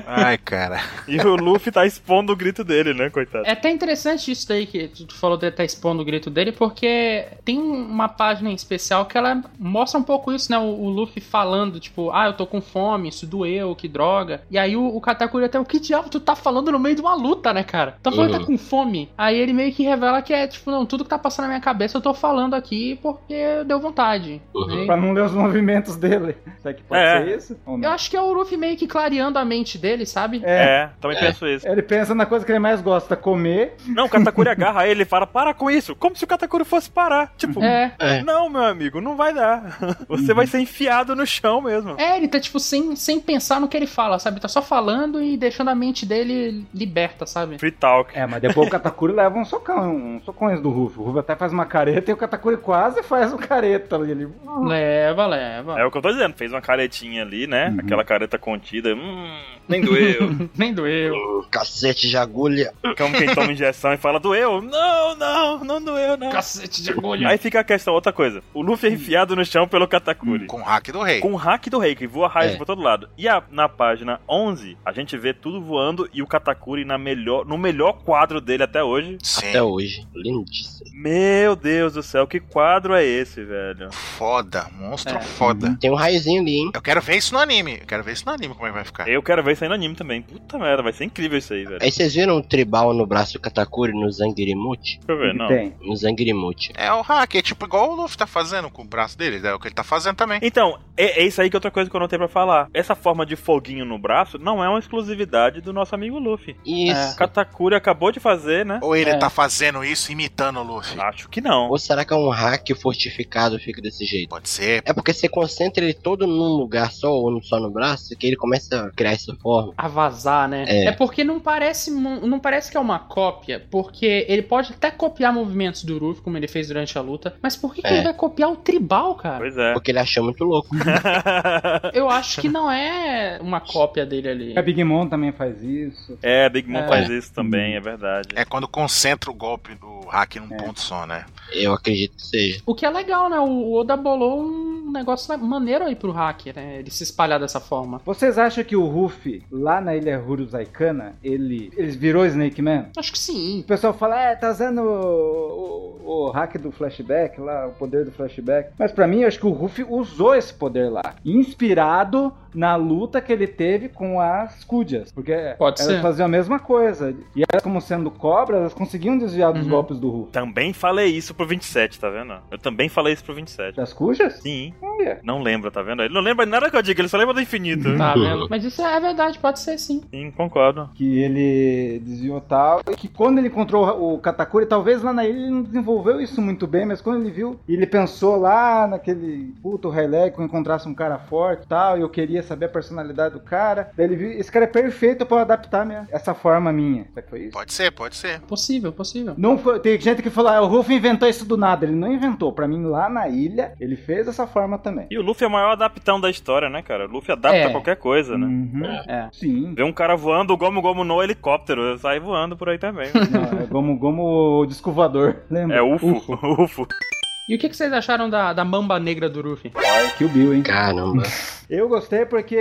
Ai, 0.06 0.38
cara. 0.38 0.80
E 1.08 1.18
o 1.20 1.36
Luffy 1.36 1.72
tá 1.72 1.86
expondo 1.86 2.34
o 2.34 2.36
grito 2.36 2.64
dele, 2.64 2.94
né, 2.94 3.10
coitado. 3.10 3.46
É 3.46 3.52
até 3.52 3.70
interessante 3.70 4.32
isso 4.32 4.48
daí 4.48 4.66
que 4.66 4.88
tu 4.88 5.16
falou 5.16 5.38
de 5.38 5.48
estar 5.48 5.64
expondo 5.64 6.02
o 6.02 6.06
grito 6.06 6.30
dele, 6.30 6.52
porque 6.52 7.26
tem 7.46 7.60
uma 7.60 8.10
página 8.10 8.50
em 8.50 8.56
especial 8.56 9.06
que 9.06 9.18
ela 9.18 9.42
mostra 9.60 10.00
um 10.00 10.04
pouco 10.04 10.32
isso, 10.32 10.52
né? 10.52 10.58
O, 10.58 10.64
o 10.64 10.90
Luffy 10.90 11.22
falando, 11.22 11.80
tipo, 11.80 12.12
ah, 12.12 12.28
eu 12.28 12.34
tô 12.34 12.46
com 12.46 12.62
fome, 12.62 13.10
isso 13.10 13.26
doeu, 13.26 13.76
que 13.76 13.88
droga. 13.88 14.42
E 14.50 14.58
aí 14.58 14.76
o, 14.76 14.86
o 14.86 15.02
Katakuri 15.02 15.46
até, 15.46 15.60
o 15.60 15.66
que 15.66 15.80
diabo 15.80 16.10
tu 16.10 16.20
tá 16.20 16.36
falando 16.36 16.72
no 16.72 16.80
meio 16.80 16.96
de 16.96 17.02
uma 17.02 17.16
luta, 17.16 17.54
né, 17.54 17.64
cara? 17.64 17.98
Tá 18.02 18.12
falando 18.12 18.28
que 18.32 18.36
tá 18.36 18.42
Uhum. 18.42 18.46
com 18.48 18.58
fome. 18.58 19.10
Aí 19.18 19.38
ele 19.38 19.54
meio 19.54 19.72
que 19.72 19.84
revela 19.84 20.22
que 20.22 20.34
é, 20.34 20.48
tipo, 20.48 20.72
não, 20.72 20.86
tudo 20.86 21.04
que 21.04 21.10
tá 21.10 21.20
passando 21.20 21.44
na 21.44 21.50
minha 21.50 21.62
cabeça 21.62 21.98
eu 21.98 22.02
tô 22.02 22.14
falando 22.14 22.56
aqui 22.56 22.98
porque 23.02 23.64
deu 23.68 23.80
vontade. 23.80 24.42
Uhum. 24.54 24.76
né? 24.78 24.86
Pra 24.86 24.98
não 24.98 25.14
ler 25.14 25.24
os 25.26 25.32
movimentos 25.32 25.96
dele. 25.96 26.36
Será 26.72 26.74
que 26.74 26.84
pode 26.84 27.02
É. 27.02 27.20
ser 27.26 27.38
isso? 27.38 27.60
Ou 27.66 27.80
Eu 27.82 27.90
acho 27.92 28.10
que 28.10 28.18
é 28.18 28.22
o 28.22 28.32
Luffy 28.34 28.58
meio 28.58 28.78
que 28.78 28.88
clareando 28.88 29.38
a 29.38 29.46
mente 29.46 29.78
dele, 29.78 30.06
sabe? 30.06 30.42
É. 30.44 30.62
É, 30.62 30.90
também 31.00 31.18
É. 31.18 31.22
penso 31.22 31.48
isso. 31.48 31.68
Ele 31.68 31.82
pensa 31.82 32.14
na 32.16 32.26
coisa 32.26 32.46
que 32.46 32.52
ele 32.52 32.60
mais 32.60 32.82
gosta, 32.82 33.16
comer. 33.16 33.76
Não, 33.88 34.06
o 34.06 34.10
Katakuri 34.10 34.50
agarra 34.50 34.88
ele 34.88 35.04
e 35.04 35.06
fala, 35.06 35.26
para 35.28 35.54
com 35.54 35.70
isso, 35.70 35.96
como 35.96 36.16
se 36.16 36.24
o 36.24 36.28
Katakuri 36.28 36.64
fosse 36.66 36.90
parar. 36.90 37.34
Tipo, 37.38 37.64
É. 37.64 37.92
É. 38.00 38.24
não, 38.24 38.50
meu 38.50 38.64
amigo, 38.64 39.02
não 39.02 39.16
vai 39.16 39.34
dar. 39.34 39.78
Você 40.08 40.34
vai 40.34 40.48
ser 40.48 40.60
enfiado 40.60 41.16
no 41.16 41.26
chão 41.26 41.62
mesmo. 41.62 41.96
É, 41.98 42.18
ele 42.18 42.28
tá, 42.28 42.40
tipo, 42.40 42.60
sem, 42.60 42.96
sem 42.96 43.20
pensar 43.20 43.60
no 43.60 43.68
que 43.68 43.76
ele 43.78 43.88
fala, 43.88 44.20
sabe? 44.20 44.40
Tá 44.40 44.48
só 44.48 44.62
falando 44.62 45.22
e 45.22 45.38
deixando 45.38 45.70
a 45.70 45.76
mente 45.76 46.06
dele 46.06 46.66
liberta, 46.74 47.26
sabe? 47.26 47.58
Free 47.58 47.72
talk. 47.72 48.12
É, 48.18 48.26
mas 48.26 48.42
depois 48.42 48.68
o 48.68 48.72
Katakuri 48.72 49.14
leva 49.14 49.38
um 49.38 49.46
socão, 49.46 49.96
um 49.96 50.22
socões 50.24 50.60
do 50.62 50.70
Ruff. 50.70 51.00
O 51.00 51.04
Ruff 51.04 51.20
até 51.20 51.36
faz 51.36 51.52
uma 51.52 51.66
careta 51.66 52.12
e 52.12 52.14
o 52.14 52.18
Katakuri 52.18 52.58
quase 52.58 53.02
faz 53.04 53.34
um 53.34 53.38
careta 53.38 53.96
ali. 53.96 54.12
Ele... 54.12 54.28
Leva, 54.64 55.26
leva. 55.28 55.80
É 55.80 55.86
o 55.86 55.92
que 55.92 55.98
eu 55.98 56.02
tô 56.02 56.10
dizendo, 56.12 56.34
fez 56.36 56.52
uma 56.52 56.61
caretinha 56.62 57.24
ali, 57.24 57.48
né? 57.48 57.70
Uhum. 57.70 57.80
Aquela 57.80 58.04
careta 58.04 58.38
contida. 58.38 58.94
Hum, 58.96 59.40
nem 59.68 59.82
doeu. 59.82 60.50
Nem 60.58 60.74
doeu. 60.74 61.16
Cacete 61.50 62.08
de 62.10 62.18
agulha. 62.18 62.74
Como 62.98 63.18
quem 63.18 63.34
toma 63.34 63.52
injeção 63.52 63.94
e 63.94 63.98
fala, 63.98 64.20
doeu? 64.20 64.62
Não, 64.62 65.16
não, 65.16 65.64
não 65.64 65.82
doeu, 65.82 66.16
não. 66.18 66.30
Cacete 66.32 66.82
de 66.84 66.92
agulha. 66.92 67.28
Aí 67.28 67.38
fica 67.38 67.60
a 67.60 67.64
questão, 67.64 67.94
outra 67.94 68.14
coisa. 68.14 68.42
O 68.54 68.62
Luffy 68.62 68.90
é 68.90 68.94
enfiado 68.94 69.36
no 69.36 69.44
chão 69.46 69.68
pelo 69.68 69.88
Katakuri. 69.88 70.46
Com 70.46 70.60
o 70.60 70.64
hack 70.64 70.90
do 70.92 71.02
rei. 71.02 71.20
Com 71.20 71.34
o 71.34 71.36
hack 71.38 71.68
do 71.70 71.80
rei, 71.80 71.96
que 71.96 72.06
voa 72.08 72.28
raios 72.28 72.54
É. 72.54 72.58
pra 72.58 72.66
todo 72.66 72.82
lado. 72.82 73.10
E 73.18 73.28
a- 73.28 73.44
na 73.52 73.68
página 73.68 74.20
11, 74.30 74.78
a 74.86 74.92
gente 74.92 75.18
vê 75.18 75.34
tudo 75.34 75.62
voando 75.62 76.08
e 76.14 76.22
o 76.22 76.28
Katakuri 76.28 76.86
na 76.86 76.98
melhor, 76.98 77.46
no 77.46 77.58
melhor 77.58 77.94
quadro 78.04 78.40
dele 78.42 78.64
até 78.64 78.84
hoje. 78.84 79.18
Sim. 79.24 79.50
Até 79.50 79.64
hoje. 79.64 80.06
Lindíssimo. 80.14 80.92
Meu 80.94 81.56
Deus 81.56 81.94
do 81.94 82.04
céu, 82.04 82.28
que 82.28 82.40
quadro 82.40 82.94
é 82.94 83.04
esse, 83.04 83.44
velho? 83.44 83.92
Foda. 83.92 84.68
Monstro 84.78 85.18
É. 85.18 85.22
foda. 85.22 85.78
Tem 85.80 85.90
um 85.90 85.96
raiozinho 85.96 86.42
ali, 86.42 86.51
hein? 86.58 86.72
Eu 86.74 86.82
quero 86.82 87.02
ver 87.02 87.18
isso 87.18 87.34
no 87.34 87.40
anime. 87.40 87.78
Eu 87.82 87.88
quero 87.88 88.04
ver 88.04 88.14
isso 88.14 88.26
no 88.26 88.32
anime, 88.32 88.54
como 88.54 88.66
é 88.68 88.70
que 88.70 88.76
vai 88.76 88.86
ficar. 88.86 89.08
Eu 89.08 89.22
quero 89.24 89.44
ver 89.44 89.54
isso 89.54 89.64
aí 89.64 89.68
no 89.70 89.76
anime 89.76 89.96
também. 89.96 90.22
Puta 90.22 90.58
merda, 90.58 90.84
vai 90.84 90.94
ser 90.94 91.06
incrível 91.06 91.38
isso 91.38 91.54
aí, 91.54 91.66
velho. 91.66 91.80
Aí 91.82 91.92
vocês 91.92 92.14
viram 92.14 92.38
o 92.38 92.44
tribal 92.44 92.94
no 92.94 93.06
braço 93.06 93.34
do 93.34 93.40
Katakuri 93.40 93.94
no 93.94 94.12
Zangirimute? 94.12 95.00
Deixa 95.06 95.12
eu 95.12 95.18
ver, 95.18 95.34
não. 95.34 95.48
Tem. 95.48 95.74
No 95.82 95.96
Zangirimute. 95.96 96.72
É 96.76 96.92
o 96.94 97.02
hack, 97.02 97.36
é 97.36 97.42
tipo 97.42 97.66
igual 97.66 97.92
o 97.92 97.96
Luffy 97.96 98.18
tá 98.18 98.28
fazendo 98.28 98.70
com 98.70 98.82
o 98.82 98.86
braço 98.86 99.18
dele. 99.18 99.46
É 99.46 99.54
o 99.54 99.60
que 99.60 99.68
ele 99.68 99.76
tá 99.76 99.84
fazendo 99.84 100.16
também. 100.16 100.40
Então, 100.42 100.78
é, 100.98 101.22
é 101.22 101.26
isso 101.26 101.42
aí 101.42 101.50
que 101.50 101.56
é 101.56 101.58
outra 101.58 101.72
coisa 101.72 101.90
que 101.90 101.96
eu 101.96 102.00
não 102.00 102.08
tenho 102.08 102.20
pra 102.20 102.28
falar. 102.28 102.68
Essa 102.74 102.96
forma 102.96 103.26
de 103.26 103.36
foguinho 103.36 103.86
no 103.86 103.98
braço 104.00 104.38
não 104.38 104.64
é 104.64 104.70
uma 104.70 104.80
exclusividade 104.80 105.62
do 105.62 105.74
nosso 105.74 105.96
amigo 105.96 106.20
Luffy. 106.20 106.56
Isso. 106.66 107.14
O 107.14 107.16
Katakuri 107.18 107.76
acabou 107.76 108.12
de 108.12 108.20
fazer, 108.20 108.66
né? 108.66 108.80
Ou 108.82 108.96
ele 108.96 109.12
É. 109.12 109.18
tá 109.18 109.30
fazendo 109.30 109.84
isso 109.84 110.12
imitando 110.12 110.60
o 110.60 110.64
Luffy? 110.64 111.00
Acho 111.00 111.30
que 111.30 111.42
não. 111.42 111.70
Ou 111.70 111.78
será 111.78 112.06
que 112.06 112.14
é 112.14 112.16
um 112.16 112.30
hack 112.30 112.68
fortificado 112.80 113.58
fica 113.60 113.82
desse 113.82 114.06
jeito? 114.06 114.30
Pode 114.30 114.50
ser. 114.50 114.82
É 114.86 114.94
porque 114.94 115.14
você 115.14 115.28
concentra 115.28 115.84
ele 115.84 115.94
todo 115.94 116.28
num 116.42 116.56
lugar 116.58 116.92
só 116.92 117.12
ou 117.14 117.32
num- 117.32 117.42
só 117.42 117.60
no 117.60 117.70
braço 117.70 118.16
que 118.18 118.28
ele 118.28 118.36
começa 118.36 118.86
a 118.86 118.92
criar 118.92 119.12
essa 119.12 119.36
forma. 119.36 119.74
A 119.78 119.88
vazar, 119.88 120.48
né? 120.50 120.66
É. 120.68 120.86
É. 120.86 120.92
porque 120.92 121.24
não 121.24 121.40
parece 121.40 121.90
não 121.92 122.40
parece 122.40 122.70
que 122.72 122.78
é 122.78 122.80
uma 122.80 123.00
cópia, 123.00 123.66
porque 123.72 124.26
ele 124.28 124.42
pode 124.42 124.74
até 124.74 124.92
copiar 124.92 125.34
movimentos 125.34 125.84
do 125.84 125.98
Luffy, 125.98 126.22
como 126.24 126.38
ele 126.38 126.48
fez 126.48 126.68
durante 126.68 126.98
a 126.98 127.02
luta, 127.02 127.36
mas 127.42 127.56
por 127.56 127.74
que, 127.74 127.82
que 127.82 127.88
É. 127.88 127.94
ele 127.94 128.04
vai 128.04 128.14
copiar 128.14 128.52
o 128.52 128.56
tribal, 128.56 129.16
cara? 129.16 129.40
Pois 129.40 129.58
é. 129.58 129.74
Porque 129.74 129.92
ele 129.92 130.00
achou 130.00 130.24
muito 130.24 130.44
louco. 130.44 130.70
Eu 131.94 132.10
acho 132.10 132.42
que 132.42 132.50
não 132.50 132.70
é 132.72 133.38
uma 133.42 133.60
cópia 133.60 134.06
dele 134.06 134.30
ali. 134.30 134.58
A 134.58 134.62
Big 134.62 134.84
Mom 134.84 135.08
também 135.08 135.32
faz 135.32 135.62
isso. 135.64 136.18
É, 136.22 136.50
Big 136.50 136.70
Mom 136.70 136.80
É. 136.80 136.88
faz 136.88 137.10
isso 137.10 137.34
também, 137.34 137.76
é 137.76 137.80
verdade. 137.80 138.30
É 138.36 138.46
quando 138.46 138.68
concentra 138.68 139.30
o 139.32 139.34
golpe 139.34 139.76
do 139.76 140.02
hack 140.08 140.36
num 140.38 140.54
É. 140.54 140.58
ponto 140.58 140.80
só, 140.80 141.06
né? 141.06 141.26
Eu 141.54 141.74
acredito 141.74 142.16
que 142.16 142.22
seja. 142.26 142.62
O 142.66 142.74
que 142.76 142.86
é 142.86 142.90
legal, 142.90 143.30
né? 143.30 143.40
O 143.40 143.74
Oda 143.74 143.96
bolou 143.98 144.42
um 144.42 144.92
negócio 144.92 145.38
maneiro 145.40 145.86
aí 145.86 145.96
pro 145.96 146.12
hacker, 146.32 146.56
né? 146.56 146.78
Ele 146.80 146.90
se 146.92 147.04
espalhar 147.04 147.40
dessa 147.40 147.60
forma. 147.60 148.02
Vocês 148.06 148.38
acham 148.38 148.64
que 148.64 148.76
o 148.76 148.86
Ruffy, 148.86 149.44
lá 149.52 149.82
na 149.82 149.96
ilha 149.96 150.20
Huruzaikana, 150.20 151.16
ele, 151.24 151.72
ele 151.76 151.92
virou 151.92 152.26
Snake 152.26 152.62
Man? 152.62 152.88
Acho 152.98 153.12
que 153.12 153.20
sim. 153.20 153.62
O 153.62 153.64
pessoal 153.64 153.94
fala, 153.94 154.20
é, 154.20 154.36
tá 154.36 154.50
usando 154.52 154.80
o, 154.82 156.00
o, 156.04 156.28
o 156.28 156.32
hack 156.32 156.58
do 156.58 156.72
flashback 156.72 157.40
lá, 157.40 157.68
o 157.68 157.72
poder 157.72 158.06
do 158.06 158.12
flashback. 158.12 158.72
Mas 158.78 158.92
pra 158.92 159.08
mim, 159.08 159.22
eu 159.22 159.28
acho 159.28 159.40
que 159.40 159.46
o 159.46 159.52
Ruffy 159.52 159.86
usou 159.88 160.36
esse 160.36 160.54
poder 160.54 160.90
lá. 160.90 161.16
Inspirado 161.26 162.34
na 162.54 162.76
luta 162.76 163.22
que 163.22 163.32
ele 163.32 163.48
teve 163.48 163.88
com 163.90 164.20
as 164.20 164.64
Kudias. 164.66 165.12
Porque 165.12 165.34
Pode 165.58 165.82
elas 165.82 165.96
ser. 165.96 166.02
faziam 166.02 166.26
a 166.26 166.30
mesma 166.30 166.60
coisa. 166.60 167.16
E 167.36 167.44
elas, 167.50 167.64
como 167.64 167.80
sendo 167.80 168.12
cobras, 168.12 168.60
elas 168.60 168.74
conseguiam 168.74 169.18
desviar 169.18 169.54
dos 169.54 169.64
Uhum. 169.64 169.70
golpes 169.70 170.00
do 170.00 170.10
Ruffy. 170.10 170.32
Também 170.34 170.74
falei 170.74 171.08
isso 171.08 171.34
pro 171.34 171.46
27, 171.46 172.00
tá 172.00 172.10
vendo? 172.10 172.34
Eu 172.52 172.58
também 172.58 172.90
falei 172.90 173.14
isso 173.14 173.24
pro 173.24 173.34
27. 173.34 173.76
Das 173.78 173.94
Kudias? 173.94 174.34
Sim, 174.42 174.74
Olha. 174.82 175.20
não 175.24 175.42
lembra, 175.42 175.72
tá 175.72 175.82
vendo? 175.82 176.02
Ele 176.04 176.14
não 176.22 176.30
lembra 176.30 176.46
de 176.46 176.52
nada 176.52 176.70
que 176.70 176.78
eu 176.78 176.82
digo, 176.82 177.02
ele 177.02 177.08
só 177.08 177.18
lembra 177.18 177.34
do 177.34 177.42
infinito. 177.42 177.98
Tá 177.98 178.14
vendo? 178.14 178.48
Mas 178.50 178.64
isso 178.64 178.82
é 178.82 179.00
verdade, 179.00 179.40
pode 179.40 179.60
ser 179.60 179.78
sim. 179.78 180.02
Sim, 180.10 180.32
concordo. 180.32 180.90
que 180.96 181.20
ele 181.20 182.00
desviou 182.04 182.40
tal, 182.42 182.82
e 182.90 182.96
que 182.96 183.08
quando 183.08 183.40
ele 183.40 183.48
encontrou 183.48 184.14
o 184.14 184.20
Katakuri, 184.20 184.66
talvez 184.66 185.02
lá 185.02 185.12
na 185.14 185.26
ilha 185.26 185.40
ele 185.40 185.50
não 185.50 185.64
desenvolveu 185.64 186.22
isso 186.22 186.42
muito 186.42 186.68
bem, 186.68 186.86
mas 186.86 187.02
quando 187.02 187.22
ele 187.22 187.32
viu, 187.32 187.60
ele 187.68 187.86
pensou 187.86 188.36
lá 188.36 188.88
naquele 188.88 189.54
puto 189.62 189.90
Rayleigh, 189.90 190.32
que 190.32 190.40
eu 190.40 190.46
encontrasse 190.46 190.88
um 190.88 190.94
cara 190.94 191.18
forte 191.18 191.64
e 191.64 191.68
tal, 191.68 191.98
e 191.98 192.02
eu 192.02 192.10
queria 192.10 192.44
saber 192.44 192.66
a 192.66 192.70
personalidade 192.70 193.34
do 193.34 193.40
cara, 193.40 193.92
daí 193.96 194.06
ele 194.06 194.16
viu, 194.16 194.32
esse 194.32 194.52
cara 194.52 194.66
é 194.66 194.68
perfeito 194.68 195.26
pra 195.26 195.38
eu 195.38 195.42
adaptar 195.42 195.86
minha, 195.86 196.08
essa 196.12 196.34
forma 196.34 196.72
minha. 196.72 197.06
Será 197.14 197.22
que 197.22 197.30
foi 197.30 197.40
isso? 197.42 197.52
Pode 197.52 197.74
ser, 197.74 197.92
pode 197.92 198.16
ser. 198.16 198.42
Possível, 198.42 198.92
possível. 198.92 199.34
Não 199.38 199.58
foi, 199.58 199.80
tem 199.80 200.00
gente 200.00 200.22
que 200.22 200.30
falou, 200.30 200.52
ah, 200.52 200.62
o 200.62 200.68
Ruff 200.68 200.94
inventou 200.94 201.28
isso 201.28 201.46
do 201.46 201.58
nada, 201.58 201.86
ele 201.86 201.96
não 201.96 202.12
inventou, 202.12 202.52
pra 202.52 202.68
mim 202.68 202.84
lá 202.84 203.10
na 203.10 203.28
ilha, 203.28 203.74
ele 203.80 203.96
fez 203.96 204.28
essa 204.28 204.46
forma 204.46 204.78
também. 204.78 205.08
E 205.10 205.18
o 205.18 205.22
Luffy 205.22 205.46
é 205.46 205.48
o 205.48 205.52
maior 205.52 205.76
da 206.20 206.30
história, 206.30 206.70
né, 206.70 206.82
cara? 206.82 207.06
Luffy 207.06 207.32
adapta 207.32 207.58
É. 207.58 207.70
qualquer 207.70 207.96
coisa, 207.98 208.38
né? 208.38 208.46
Uhum. 208.48 208.86
É. 209.08 209.30
Sim. 209.32 209.74
Vê 209.76 209.84
um 209.84 209.94
cara 209.94 210.16
voando, 210.16 210.54
o 210.54 210.58
Gomu 210.58 210.82
Gomu 210.82 211.04
no 211.04 211.22
helicóptero, 211.22 211.98
sai 211.98 212.20
voando 212.20 212.58
por 212.58 212.70
aí 212.70 212.78
também. 212.78 213.10
Não, 213.14 213.64
é 213.64 213.68
como, 213.68 214.00
como 214.00 214.62
o 214.62 214.66
disco 214.66 214.92
voador, 214.92 215.44
lembra? 215.50 215.78
É 215.78 215.82
UFO, 215.82 216.22
UFO. 216.64 216.88
E 217.52 217.56
o 217.56 217.58
que, 217.60 217.68
que 217.68 217.76
vocês 217.76 217.92
acharam 217.92 218.30
da, 218.30 218.54
da 218.54 218.64
mamba 218.64 218.98
negra 218.98 219.28
do 219.30 219.42
Luffy? 219.42 219.74
Kill 220.18 220.30
Bill, 220.30 220.54
hein? 220.54 220.62
Caramba. 220.62 221.24
Eu 221.70 221.90
gostei 221.90 222.26
porque, 222.26 222.58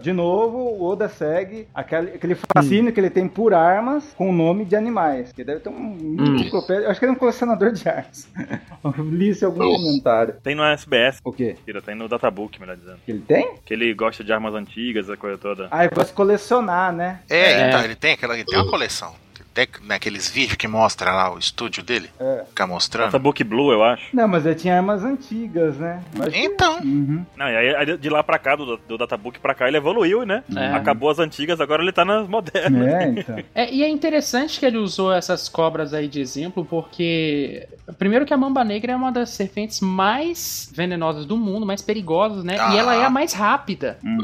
de 0.00 0.14
novo, 0.14 0.56
o 0.56 0.82
Oda 0.82 1.10
segue 1.10 1.68
aquele, 1.74 2.12
aquele 2.12 2.34
fascínio 2.34 2.90
que 2.90 2.98
ele 2.98 3.10
tem 3.10 3.28
por 3.28 3.52
armas 3.52 4.14
com 4.16 4.30
o 4.30 4.32
nome 4.32 4.64
de 4.64 4.74
animais. 4.74 5.30
Que 5.30 5.44
deve 5.44 5.60
ter 5.60 5.68
um 5.68 6.16
enciclopédia. 6.38 6.88
Acho 6.88 6.98
que 6.98 7.04
ele 7.04 7.12
é 7.12 7.14
um 7.14 7.18
colecionador 7.18 7.70
de 7.72 7.86
armas. 7.86 8.26
Li 9.12 9.28
isso 9.28 9.44
em 9.44 9.48
algum 9.48 9.60
comentário. 9.60 10.36
Tem 10.42 10.54
no 10.54 10.64
SBS, 10.64 11.18
O 11.22 11.30
quê? 11.30 11.56
Kira, 11.62 11.82
tem 11.82 11.94
no 11.94 12.08
Databook, 12.08 12.58
melhor 12.58 12.76
dizendo. 12.78 13.00
Que 13.04 13.12
ele 13.12 13.24
tem? 13.28 13.56
Que 13.62 13.74
ele 13.74 13.92
gosta 13.92 14.24
de 14.24 14.32
armas 14.32 14.54
antigas, 14.54 15.10
a 15.10 15.18
coisa 15.18 15.36
toda. 15.36 15.68
Ah, 15.70 15.84
ele 15.84 15.94
gosta 15.94 16.12
de 16.12 16.16
colecionar, 16.16 16.94
né? 16.94 17.20
É, 17.28 17.52
É. 17.60 17.68
então, 17.68 17.84
ele 17.84 17.94
tem 17.94 18.14
aquela, 18.14 18.32
ele 18.32 18.44
tem 18.46 18.58
uma 18.58 18.70
coleção. 18.70 19.22
Tem 19.54 19.68
naqueles 19.84 20.28
vídeos 20.28 20.56
que 20.56 20.66
mostra 20.66 21.12
lá 21.12 21.32
o 21.32 21.38
estúdio 21.38 21.82
dele. 21.82 22.10
É. 22.18 22.44
Fica 22.48 22.66
mostrando. 22.66 23.06
Databook 23.06 23.44
Blue, 23.44 23.70
eu 23.72 23.84
acho. 23.84 24.04
Não, 24.12 24.26
mas 24.26 24.44
ele 24.44 24.56
tinha 24.56 24.76
armas 24.76 25.04
antigas, 25.04 25.76
né? 25.78 26.02
Mas- 26.16 26.34
Então, 26.34 26.80
Uhum. 26.80 27.24
Não, 27.36 27.48
e 27.48 27.56
aí 27.56 27.74
aí 27.76 27.96
de 27.96 28.08
lá 28.10 28.22
pra 28.24 28.38
cá, 28.38 28.56
do, 28.56 28.76
do 28.76 28.98
Databook 28.98 29.38
pra 29.38 29.54
cá, 29.54 29.68
ele 29.68 29.76
evoluiu, 29.76 30.26
né? 30.26 30.42
É. 30.56 30.72
Acabou 30.72 31.08
as 31.08 31.18
antigas, 31.20 31.60
agora 31.60 31.82
ele 31.82 31.92
tá 31.92 32.04
nas 32.04 32.26
modernas. 32.28 32.86
É, 32.88 33.08
então. 33.08 33.36
É, 33.54 33.72
e 33.72 33.84
é 33.84 33.88
interessante 33.88 34.58
que 34.58 34.66
ele 34.66 34.78
usou 34.78 35.12
essas 35.12 35.48
cobras 35.48 35.94
aí 35.94 36.08
de 36.08 36.20
exemplo, 36.20 36.64
porque. 36.64 37.68
Primeiro 37.98 38.24
que 38.26 38.32
a 38.32 38.36
mamba 38.36 38.64
negra 38.64 38.92
é 38.92 38.96
uma 38.96 39.12
das 39.12 39.30
serpentes 39.30 39.80
mais 39.80 40.70
venenosas 40.74 41.26
do 41.26 41.36
mundo, 41.36 41.64
mais 41.66 41.82
perigosas, 41.82 42.42
né? 42.42 42.56
Ah. 42.58 42.74
E 42.74 42.78
ela 42.78 42.94
é 42.96 43.04
a 43.04 43.10
mais 43.10 43.32
rápida. 43.34 43.98
Uhum. 44.02 44.18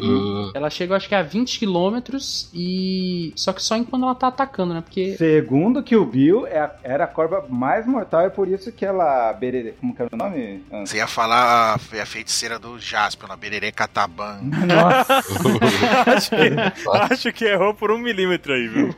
Hum, 0.46 0.50
Ela 0.54 0.70
chega, 0.70 0.96
acho 0.96 1.08
que 1.08 1.14
a 1.14 1.22
20 1.22 1.60
km 1.60 1.98
e. 2.54 3.32
Só 3.36 3.52
que 3.52 3.62
só 3.62 3.76
enquanto 3.76 4.02
ela 4.04 4.14
tá 4.14 4.28
atacando, 4.28 4.74
né? 4.74 4.80
Porque. 4.80 5.14
Segundo 5.20 5.82
que 5.82 5.94
o 5.94 6.06
Bill 6.06 6.46
é 6.46 6.60
a- 6.60 6.70
era 6.82 7.04
a 7.04 7.06
cobra 7.06 7.44
mais 7.46 7.84
mortal, 7.86 8.22
é 8.22 8.30
por 8.30 8.48
isso 8.48 8.72
que 8.72 8.86
ela. 8.86 9.30
Berere, 9.34 9.74
como 9.78 9.94
que 9.94 10.00
era 10.00 10.08
o 10.10 10.16
nome? 10.16 10.64
Ah. 10.72 10.80
você 10.86 10.96
ia 10.96 11.06
falar 11.06 11.74
a, 11.74 11.74
a 11.74 12.06
feiticeira 12.06 12.58
do 12.58 12.78
Jasper, 12.78 13.28
na 13.28 13.36
Bererê 13.36 13.70
Cataban. 13.70 14.38
Nossa. 14.42 15.20
acho, 16.16 16.30
que, 16.30 17.12
acho 17.12 17.32
que 17.34 17.44
errou 17.44 17.74
por 17.74 17.90
um 17.90 17.98
milímetro 17.98 18.54
aí, 18.54 18.66
viu? 18.66 18.94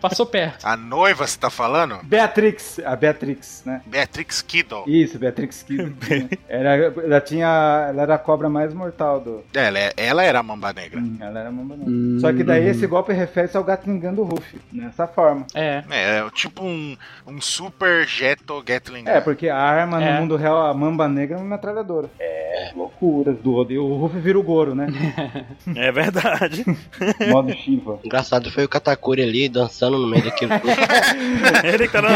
Passou 0.00 0.26
perto. 0.26 0.64
A 0.66 0.76
noiva, 0.76 1.24
você 1.26 1.38
tá 1.38 1.50
falando? 1.50 1.98
Beatrix, 2.02 2.80
a 2.84 2.96
Beatrix, 2.96 3.62
né? 3.64 3.80
Beatrix 3.86 4.42
Kiddo. 4.42 4.82
Isso, 4.88 5.20
Beatrix 5.20 5.62
Kidd. 5.62 5.94
era, 6.48 6.74
ela 6.76 7.20
tinha. 7.20 7.86
Ela 7.90 8.02
era 8.02 8.14
a 8.16 8.18
cobra 8.18 8.48
mais 8.48 8.74
mortal 8.74 9.20
do. 9.20 9.44
Ela, 9.54 9.78
é- 9.78 9.92
ela 9.96 10.24
era 10.24 10.40
a 10.40 10.42
mamba 10.42 10.72
negra. 10.72 10.98
Hum, 11.00 11.16
Ela 11.20 11.40
era 11.40 11.50
mamba 11.52 11.76
negra. 11.76 11.92
Hum. 11.92 12.18
Só 12.20 12.32
que 12.32 12.42
daí 12.42 12.66
esse 12.66 12.86
golpe 12.86 13.12
refere-se 13.12 13.56
ao 13.56 13.64
Gatlingan 13.64 14.14
do 14.14 14.24
Ruff, 14.24 14.47
nessa 14.72 15.06
forma. 15.06 15.46
É. 15.54 15.82
É, 15.90 16.18
é 16.18 16.30
tipo 16.34 16.64
um, 16.64 16.96
um 17.26 17.40
super 17.40 18.06
Jeto 18.06 18.62
Gatling. 18.62 19.04
É, 19.06 19.20
porque 19.20 19.48
a 19.48 19.56
arma 19.56 20.02
É. 20.02 20.14
no 20.14 20.20
mundo 20.20 20.36
real, 20.36 20.66
a 20.66 20.74
mamba 20.74 21.08
negra 21.08 21.36
é 21.36 21.40
uma 21.40 21.56
metralhadora. 21.56 22.08
É, 22.18 22.72
loucuras 22.74 23.36
do. 23.38 23.58
E 23.70 23.78
o 23.78 23.96
Ruff 23.96 24.18
vira 24.18 24.38
o 24.38 24.42
Goro, 24.42 24.74
né? 24.74 24.86
É 25.76 25.90
verdade. 25.92 26.64
Modo 27.28 27.52
Shiva. 27.54 27.98
Engraçado 28.04 28.50
foi 28.50 28.64
o 28.64 28.68
Katakuri 28.68 29.22
ali 29.22 29.48
dançando 29.48 29.98
no 29.98 30.06
meio 30.06 30.24
daquilo. 30.24 30.52
ele 31.64 31.86
que 31.86 31.92
tá 31.92 32.02
na... 32.02 32.08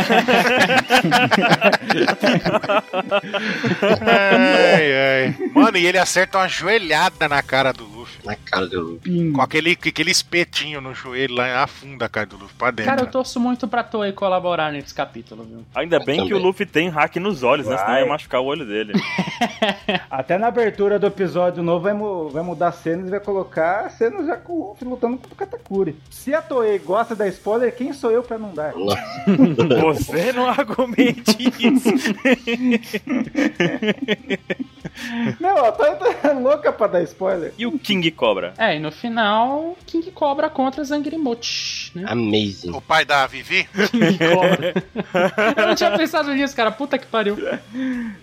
ai, 4.00 4.92
ai. 4.92 5.36
Mano, 5.54 5.76
e 5.78 5.86
ele 5.86 5.98
acerta 5.98 6.38
uma 6.38 6.48
joelhada 6.48 7.28
na 7.28 7.42
cara 7.42 7.72
do 7.72 7.84
Luffy. 7.84 8.01
Na 8.24 8.36
cara 8.36 8.66
do 8.66 8.80
Luffy. 8.80 8.98
Pim. 9.00 9.32
Com 9.32 9.42
aquele, 9.42 9.72
aquele 9.72 10.10
espetinho 10.10 10.80
no 10.80 10.94
joelho 10.94 11.34
lá, 11.34 11.62
afunda 11.62 12.06
a 12.06 12.08
cara 12.08 12.26
do 12.26 12.36
Luffy 12.36 12.54
pra 12.58 12.70
dentro. 12.70 12.90
Cara, 12.90 13.02
eu 13.02 13.10
torço 13.10 13.38
muito 13.40 13.66
pra 13.68 13.82
Toei 13.82 14.12
colaborar 14.12 14.70
nesse 14.72 14.94
capítulo, 14.94 15.44
viu? 15.44 15.64
Ainda 15.74 15.98
bem 16.00 16.26
que 16.26 16.34
o. 16.34 16.38
Luffy 16.38 16.66
tem 16.66 16.88
hack 16.88 17.16
nos 17.16 17.42
olhos, 17.42 17.66
né? 17.66 17.76
Senão 17.78 17.98
ia 17.98 18.06
machucar 18.06 18.40
o 18.40 18.44
olho 18.46 18.66
dele. 18.66 18.92
Até 20.10 20.36
na 20.38 20.48
abertura 20.48 20.98
do 20.98 21.06
episódio 21.06 21.62
novo 21.62 21.84
vai, 21.84 21.92
mu- 21.92 22.28
vai 22.28 22.42
mudar 22.42 22.72
cenas 22.72 23.06
e 23.06 23.10
vai 23.10 23.20
colocar 23.20 23.90
cenas 23.90 24.26
já 24.26 24.36
com 24.36 24.52
o 24.52 24.62
Ruff 24.70 24.84
lutando 24.84 25.18
com 25.18 25.28
o 25.32 25.36
Katakuri. 25.36 25.96
Se 26.10 26.34
a 26.34 26.42
Toei 26.42 26.78
gosta 26.78 27.14
da 27.14 27.26
spoiler, 27.28 27.74
quem 27.74 27.92
sou 27.92 28.10
eu 28.10 28.22
pra 28.22 28.38
não 28.38 28.52
dar? 28.52 28.72
Você 29.94 30.32
não 30.32 30.46
argumente 30.48 31.36
isso. 31.58 31.90
Meu, 35.40 35.64
a 35.64 35.72
Toei 35.72 35.92
tá 35.94 36.32
louca 36.32 36.72
pra 36.72 36.86
dar 36.86 37.02
spoiler. 37.02 37.52
E 37.58 37.66
o 37.66 37.78
King 37.92 38.10
Cobra? 38.10 38.54
É, 38.56 38.76
e 38.76 38.78
no 38.78 38.90
final, 38.90 39.76
King 39.86 40.10
Cobra 40.12 40.48
contra 40.48 40.82
Zangrimochi, 40.82 41.92
né? 41.94 42.06
amazing. 42.08 42.70
O 42.70 42.80
pai 42.80 43.04
da 43.04 43.26
Vivi? 43.26 43.64
King 43.90 44.18
Cobra. 44.18 44.74
eu 45.56 45.66
não 45.66 45.74
tinha 45.74 45.90
pensado 45.96 46.32
nisso, 46.32 46.56
cara. 46.56 46.70
Puta 46.70 46.98
que 46.98 47.06
pariu. 47.06 47.36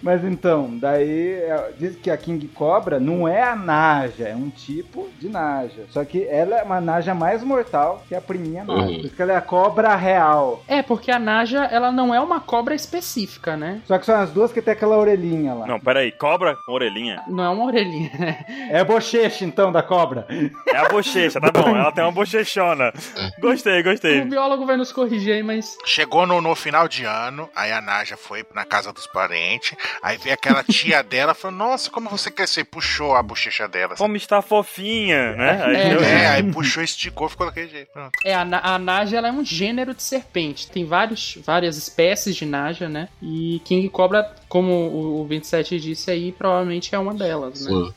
Mas 0.02 0.24
então, 0.24 0.76
daí 0.78 1.34
é, 1.34 1.72
diz 1.78 1.96
que 1.98 2.10
a 2.10 2.18
King 2.18 2.48
Cobra 2.48 3.00
não 3.00 3.28
é 3.28 3.44
a 3.44 3.56
Naja, 3.56 4.28
é 4.28 4.36
um 4.36 4.50
tipo 4.50 5.08
de 5.20 5.30
Naja. 5.30 5.86
Só 5.90 6.04
que 6.04 6.24
ela 6.24 6.58
é 6.58 6.64
uma 6.64 6.82
Naja 6.82 7.14
mais 7.14 7.44
mortal 7.44 8.04
que 8.08 8.16
a 8.16 8.22
priminha 8.22 8.64
Naja. 8.64 8.82
Uhum. 8.82 8.96
Por 8.96 9.06
isso 9.06 9.16
que 9.16 9.22
ela 9.22 9.34
é 9.34 9.36
a 9.36 9.42
cobra 9.42 9.96
real. 9.96 10.64
É, 10.68 10.82
porque 10.82 11.12
a 11.12 11.20
Naja, 11.20 11.66
ela 11.66 11.92
não 11.92 12.14
é 12.14 12.20
uma 12.20 12.40
cobra 12.40 12.74
específica, 12.74 13.56
né? 13.56 13.82
Só 13.86 14.00
que 14.00 14.06
são 14.06 14.16
as 14.16 14.32
duas 14.32 14.52
que 14.52 14.62
tem 14.62 14.74
aquela 14.74 14.98
orelhinha 14.98 15.54
lá. 15.54 15.68
Não, 15.68 15.80
peraí. 15.80 16.12
Cobra 16.12 16.56
com 16.56 16.72
orelhinha? 16.72 17.22
Não 17.28 17.44
é 17.44 17.50
uma 17.50 17.66
orelhinha, 17.66 18.12
né? 18.18 18.46
É 18.72 18.84
bochecha 18.84 19.46
então 19.46 19.59
da 19.72 19.84
cobra. 19.84 20.26
É 20.68 20.78
a 20.78 20.88
bochecha, 20.88 21.40
tá 21.42 21.52
bom. 21.52 21.76
Ela 21.76 21.92
tem 21.92 22.04
uma 22.04 22.12
bochechona. 22.12 22.94
Gostei, 23.40 23.82
O 23.82 23.84
gostei. 23.84 24.22
biólogo 24.22 24.66
vai 24.66 24.78
nos 24.78 24.92
corrigir 24.92 25.34
aí, 25.34 25.44
mas. 25.44 25.78
Chegou 25.86 26.26
no, 26.26 26.40
no 26.42 26.56
final 26.56 26.88
de 26.88 27.04
ano, 27.06 27.50
aí 27.56 27.72
a 27.72 27.82
Naja 27.82 28.16
foi 28.18 28.46
na 28.56 28.64
casa 28.66 28.94
dos 28.94 29.06
parentes, 29.08 29.78
aí 30.02 30.18
veio 30.18 30.34
aquela 30.36 30.64
tia 30.64 31.02
dela 31.04 31.34
falou: 31.34 31.58
Nossa, 31.58 31.90
como 31.92 32.10
você 32.10 32.32
cresceu? 32.32 32.66
Puxou 32.66 33.16
a 33.16 33.22
bochecha 33.24 33.68
dela. 33.68 33.96
Como 33.96 34.16
está 34.16 34.42
fofinha, 34.42 35.34
né? 35.36 35.64
Aí 35.66 35.76
É. 35.76 35.94
eu- 35.96 36.00
É, 36.04 36.28
aí 36.28 36.44
puxou, 36.44 36.82
esticou, 36.84 37.28
ficou 37.30 37.46
daquele 37.48 37.68
jeito. 37.70 37.92
Pronto. 37.92 38.12
É, 38.26 38.34
a, 38.34 38.42
a 38.42 38.80
Naja 38.80 39.18
ela 39.18 39.28
é 39.28 39.32
um 39.32 39.44
gênero 39.44 39.94
de 39.94 40.02
serpente. 40.04 40.70
Tem 40.70 40.86
vários, 40.86 41.38
várias 41.46 41.78
espécies 41.78 42.36
de 42.36 42.46
Naja, 42.46 42.88
né? 42.88 43.10
E 43.22 43.62
King 43.66 43.88
Cobra, 43.90 44.30
como 44.48 44.72
o, 44.72 45.22
o 45.22 45.26
27 45.28 45.80
disse 45.80 46.12
aí, 46.12 46.32
provavelmente 46.32 46.94
é 46.94 47.00
uma 47.00 47.14
delas, 47.14 47.66
né? 47.66 47.72
Sim. 47.72 47.94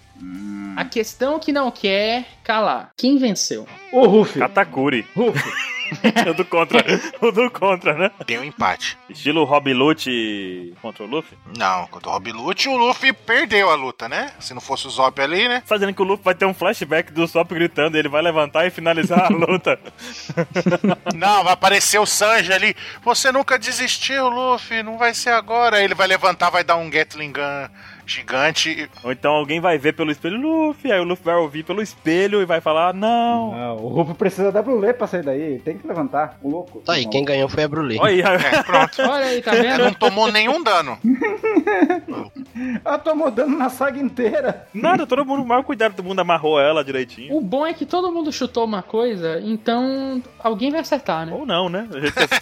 A 0.76 0.85
questão 0.85 1.38
que 1.38 1.52
não 1.52 1.70
quer 1.70 2.26
calar. 2.42 2.92
Quem 2.96 3.18
venceu? 3.18 3.66
O 3.92 4.06
Ruff. 4.06 4.38
Katakuri. 4.38 5.06
Ruff. 5.14 5.38
o 6.28 6.35
do 6.35 6.44
contra. 6.44 6.82
O 7.20 7.30
do 7.30 7.50
contra, 7.50 7.94
né? 7.94 8.11
Tem 8.26 8.38
um 8.38 8.44
empate. 8.44 8.96
Estilo 9.08 9.44
Rob 9.44 9.72
Lute 9.72 10.74
contra 10.80 11.04
o 11.04 11.06
Luffy. 11.06 11.37
Não, 11.56 11.87
contra 11.88 12.08
o 12.08 12.12
Rob 12.12 12.32
Lute, 12.32 12.68
o 12.68 12.76
Luffy 12.76 13.12
perdeu 13.12 13.70
a 13.70 13.74
luta, 13.74 14.08
né? 14.08 14.32
Se 14.40 14.54
não 14.54 14.61
fosse 14.61 14.87
o 14.87 14.90
Zop 14.90 15.20
ali, 15.20 15.48
né? 15.48 15.62
Fazendo 15.66 15.92
que 15.92 16.02
o 16.02 16.04
Luffy 16.04 16.24
vai 16.24 16.35
ter 16.35 16.46
um 16.46 16.54
flashback 16.54 17.12
do 17.12 17.26
Sop 17.28 17.52
gritando, 17.52 17.96
ele 17.96 18.08
vai 18.08 18.22
levantar 18.22 18.66
e 18.66 18.70
finalizar 18.70 19.26
a 19.26 19.28
luta. 19.28 19.78
Não, 21.14 21.44
vai 21.44 21.52
aparecer 21.52 21.98
o 21.98 22.06
Sanji 22.06 22.52
ali. 22.52 22.74
Você 23.04 23.30
nunca 23.30 23.58
desistiu, 23.58 24.28
Luffy, 24.28 24.82
não 24.82 24.96
vai 24.96 25.14
ser 25.14 25.30
agora. 25.30 25.82
Ele 25.82 25.94
vai 25.94 26.06
levantar, 26.06 26.50
vai 26.50 26.64
dar 26.64 26.76
um 26.76 26.88
Gatling 26.88 27.32
Gun 27.32 27.68
gigante. 28.12 28.88
Ou 29.03 29.12
então 29.12 29.33
alguém 29.33 29.61
vai 29.61 29.79
ver 29.79 29.92
pelo 29.94 30.11
espelho 30.11 30.38
Luffy, 30.40 30.90
aí 30.92 31.01
o 31.01 31.05
Luffy 31.05 31.25
vai 31.25 31.35
ouvir 31.37 31.62
pelo 31.64 31.83
espelho 31.83 32.40
e 32.40 32.44
vai 32.44 32.61
falar, 32.61 32.92
não. 32.94 33.53
Não, 33.53 33.77
o 33.77 33.88
Ruff 33.88 34.14
precisa 34.14 34.51
da 34.53 34.62
Brulé 34.62 34.92
pra 34.92 35.07
sair 35.07 35.22
daí. 35.25 35.59
Tem 35.61 35.77
que 35.79 35.87
levantar. 35.87 36.38
O 36.42 36.51
louco. 36.51 36.81
Tá 36.81 36.92
aí, 36.94 37.05
Não. 37.05 37.11
quem 37.11 37.25
ganhou 37.25 37.48
foi 37.48 37.62
a 37.64 37.68
Brulé. 37.68 37.96
Olha 37.98 38.29
aí, 38.29 38.37
É, 38.37 38.62
pronto. 38.62 39.03
Olha 39.03 39.27
aí, 39.27 39.42
tá 39.42 39.53
vendo? 39.53 39.85
não 39.85 39.92
tomou 39.94 40.31
nenhum 40.31 40.62
dano. 40.62 40.98
Ela 42.85 42.98
tomou 42.98 43.31
dano 43.31 43.57
na 43.57 43.68
saga 43.70 43.98
inteira. 43.98 44.66
nada, 44.75 45.07
todo 45.07 45.25
mundo, 45.25 45.42
o 45.42 45.46
maior 45.46 45.62
cuidado 45.64 45.94
do 45.94 46.03
mundo 46.05 46.20
amarrou 46.20 46.61
ela 46.61 46.85
direitinho. 46.85 47.35
O 47.37 47.40
bom 47.40 47.66
é 47.66 47.72
que 47.72 47.87
todo 47.87 48.12
mundo 48.12 48.31
chutou 48.33 48.64
uma 48.64 48.83
coisa, 48.83 49.40
então 49.42 50.22
alguém 50.38 50.70
vai 50.70 50.81
acertar, 50.81 51.27
né? 51.27 51.33
Ou 51.33 51.46
não, 51.46 51.68
né? 51.68 51.88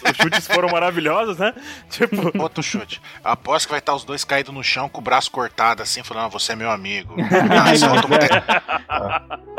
Os 0.09 0.17
chutes 0.17 0.47
foram 0.47 0.69
maravilhosos, 0.69 1.37
né? 1.37 1.53
Tipo, 1.89 2.31
Outro 2.41 2.61
chute. 2.63 3.01
Aposto 3.23 3.67
que 3.67 3.71
vai 3.71 3.79
estar 3.79 3.93
os 3.95 4.03
dois 4.03 4.23
caídos 4.23 4.53
no 4.53 4.63
chão 4.63 4.89
com 4.89 4.99
o 4.99 5.03
braço 5.03 5.31
cortado 5.31 5.60
assim, 5.81 6.03
falando, 6.03 6.25
ah, 6.25 6.29
você 6.29 6.53
é 6.53 6.55
meu 6.55 6.71
amigo. 6.71 7.15
Não, 7.17 7.73
isso, 7.73 7.85
é 7.85 7.89
outro... 7.91 8.09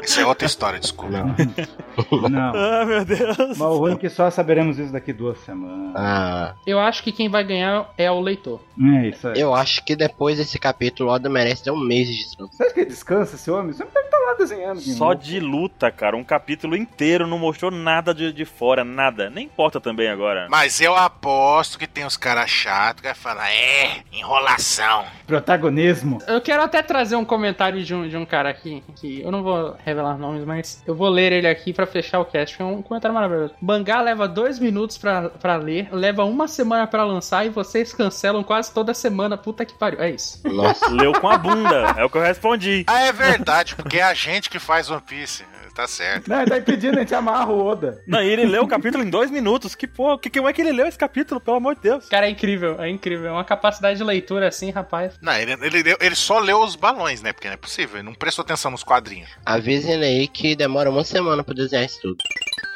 isso 0.02 0.20
é 0.20 0.26
outra 0.26 0.46
história, 0.46 0.78
desculpa. 0.80 1.12
Não. 1.12 2.28
Não. 2.28 2.52
ah, 2.54 2.84
meu 2.84 3.04
Deus. 3.04 3.36
Mas 3.38 3.60
o 3.60 3.76
ruim 3.78 3.92
é 3.94 3.96
que 3.96 4.08
só 4.08 4.30
saberemos 4.30 4.78
isso 4.78 4.92
daqui 4.92 5.12
duas 5.12 5.38
semanas. 5.40 5.94
Ah, 5.96 6.54
Eu 6.66 6.78
acho 6.78 7.02
que 7.02 7.12
quem 7.12 7.28
vai 7.28 7.44
ganhar 7.44 7.88
é 7.96 8.10
o 8.10 8.20
leitor. 8.20 8.60
É 9.02 9.08
isso 9.08 9.28
aí. 9.28 9.40
eu 9.40 9.54
acho 9.54 9.84
que 9.84 9.94
depois 9.94 10.38
desse 10.38 10.58
capítulo 10.58 11.10
o 11.10 11.12
Oda 11.12 11.28
merece 11.28 11.64
ter 11.64 11.70
um 11.70 11.78
mês 11.78 12.08
de 12.08 12.16
descanso. 12.16 12.52
Você 12.56 12.62
acha 12.64 12.74
que 12.74 12.84
descansa 12.84 13.34
esse 13.36 13.50
homem? 13.50 13.72
Você 13.72 13.84
não 13.84 13.90
deve 13.92 14.06
estar 14.06 14.18
lá 14.18 14.34
desenhando. 14.34 14.80
Só 14.80 15.06
louco. 15.08 15.22
de 15.22 15.40
luta, 15.40 15.90
cara. 15.90 16.16
Um 16.16 16.24
capítulo 16.24 16.76
inteiro 16.76 17.26
não 17.26 17.38
mostrou 17.38 17.70
nada 17.70 18.14
de, 18.14 18.32
de 18.32 18.44
fora, 18.44 18.84
nada. 18.84 19.28
Nem 19.30 19.44
importa 19.46 19.80
também 19.80 20.08
agora. 20.08 20.46
Mas 20.50 20.80
eu 20.80 20.96
aposto 20.96 21.78
que 21.78 21.86
tem 21.86 22.04
os 22.04 22.16
caras 22.16 22.50
chatos 22.50 23.02
que 23.02 23.08
vai 23.08 23.14
falar, 23.14 23.50
é, 23.50 24.02
enrolação. 24.12 25.04
Protagonismo. 25.32 26.18
Eu 26.26 26.42
quero 26.42 26.62
até 26.62 26.82
trazer 26.82 27.16
um 27.16 27.24
comentário 27.24 27.82
de 27.82 27.94
um, 27.94 28.06
de 28.06 28.16
um 28.18 28.26
cara 28.26 28.50
aqui, 28.50 28.84
que 28.96 29.22
eu 29.22 29.30
não 29.30 29.42
vou 29.42 29.74
revelar 29.82 30.18
nomes, 30.18 30.44
mas 30.44 30.82
eu 30.86 30.94
vou 30.94 31.08
ler 31.08 31.32
ele 31.32 31.48
aqui 31.48 31.72
pra 31.72 31.86
fechar 31.86 32.20
o 32.20 32.24
cast. 32.26 32.60
É 32.60 32.64
um 32.64 32.82
comentário 32.82 33.14
maravilhoso. 33.14 33.54
Mangá 33.58 34.02
leva 34.02 34.28
dois 34.28 34.58
minutos 34.58 34.98
pra, 34.98 35.30
pra 35.30 35.56
ler, 35.56 35.88
leva 35.90 36.22
uma 36.24 36.46
semana 36.46 36.86
pra 36.86 37.02
lançar 37.02 37.46
e 37.46 37.48
vocês 37.48 37.94
cancelam 37.94 38.42
quase 38.44 38.74
toda 38.74 38.92
semana. 38.92 39.38
Puta 39.38 39.64
que 39.64 39.72
pariu. 39.72 40.02
É 40.02 40.10
isso. 40.10 40.46
Nossa. 40.46 40.86
Leu 40.90 41.12
com 41.14 41.28
a 41.30 41.38
bunda, 41.38 41.94
é 41.96 42.04
o 42.04 42.10
que 42.10 42.18
eu 42.18 42.22
respondi. 42.22 42.84
Ah, 42.86 43.00
é 43.00 43.12
verdade, 43.12 43.74
porque 43.74 43.96
é 43.96 44.02
a 44.02 44.12
gente 44.12 44.50
que 44.50 44.58
faz 44.58 44.90
One 44.90 45.00
Piece. 45.00 45.44
Tá 45.74 45.86
certo. 45.88 46.28
Não, 46.28 46.40
ele 46.42 46.50
tá 46.50 46.58
impedindo, 46.58 46.96
a 46.96 47.00
gente 47.00 47.14
amarra 47.14 47.50
o 47.50 47.64
Oda. 47.64 48.02
Não, 48.06 48.22
e 48.22 48.28
ele 48.28 48.44
leu 48.44 48.62
o 48.64 48.68
capítulo 48.68 49.02
em 49.02 49.08
dois 49.08 49.30
minutos. 49.30 49.74
Que 49.74 49.86
porra, 49.86 50.18
que, 50.18 50.28
como 50.30 50.48
é 50.48 50.52
que 50.52 50.60
ele 50.60 50.72
leu 50.72 50.86
esse 50.86 50.98
capítulo, 50.98 51.40
pelo 51.40 51.56
amor 51.56 51.74
de 51.76 51.80
Deus? 51.82 52.08
Cara, 52.08 52.26
é 52.26 52.30
incrível, 52.30 52.80
é 52.80 52.88
incrível. 52.90 53.28
É 53.28 53.32
uma 53.32 53.44
capacidade 53.44 53.96
de 53.96 54.04
leitura 54.04 54.48
assim, 54.48 54.70
rapaz. 54.70 55.14
Não, 55.22 55.32
ele, 55.32 55.52
ele, 55.52 55.82
leu- 55.82 55.96
ele 56.00 56.14
só 56.14 56.38
leu 56.38 56.60
os 56.62 56.76
balões, 56.76 57.22
né? 57.22 57.32
Porque 57.32 57.48
não 57.48 57.54
é 57.54 57.56
possível. 57.56 57.96
Ele 57.96 58.04
não 58.04 58.14
prestou 58.14 58.42
atenção 58.42 58.70
nos 58.70 58.84
quadrinhos. 58.84 59.30
Avisem 59.46 59.92
ele 59.94 60.04
aí 60.04 60.28
que 60.28 60.54
demora 60.54 60.90
uma 60.90 61.04
semana 61.04 61.42
pra 61.42 61.54
desenhar 61.54 61.84
isso 61.86 62.00
tudo. 62.02 62.16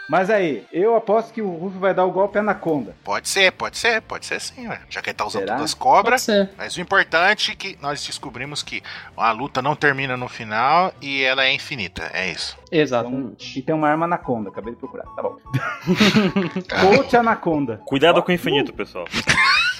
Mas 0.08 0.30
aí, 0.30 0.64
eu 0.72 0.94
aposto 0.94 1.32
que 1.32 1.42
o 1.42 1.50
Ruff 1.56 1.76
vai 1.78 1.92
dar 1.92 2.04
o 2.04 2.12
golpe 2.12 2.38
Anaconda. 2.38 2.94
Pode 3.02 3.28
ser, 3.28 3.50
pode 3.52 3.76
ser, 3.76 4.00
pode 4.02 4.24
ser 4.24 4.40
sim, 4.40 4.68
ué. 4.68 4.80
Já 4.88 5.02
que 5.02 5.10
ele 5.10 5.14
tá 5.16 5.26
usando 5.26 5.42
Será? 5.42 5.54
todas 5.54 5.70
as 5.70 5.74
Pode 5.74 5.90
cobras. 5.90 6.22
ser. 6.22 6.50
Mas 6.56 6.76
o 6.76 6.80
importante 6.80 7.50
é 7.50 7.54
que 7.56 7.76
nós 7.80 8.04
descobrimos 8.06 8.62
que 8.62 8.82
a 9.16 9.32
luta 9.32 9.60
não 9.60 9.74
termina 9.74 10.16
no 10.16 10.28
final 10.28 10.92
e 11.02 11.22
ela 11.22 11.44
é 11.44 11.52
infinita. 11.52 12.08
É 12.12 12.30
isso. 12.30 12.56
Então, 12.66 12.78
Exatamente. 12.80 13.58
e 13.58 13.62
tem 13.62 13.74
uma 13.74 13.88
arma 13.88 14.06
Anaconda, 14.06 14.50
acabei 14.50 14.72
de 14.74 14.78
procurar. 14.78 15.04
Tá 15.16 15.22
bom. 15.22 15.36
Coach 16.96 17.16
Anaconda. 17.16 17.80
Cuidado 17.84 18.22
com 18.22 18.30
o 18.30 18.34
infinito, 18.34 18.72
pessoal. 18.72 19.06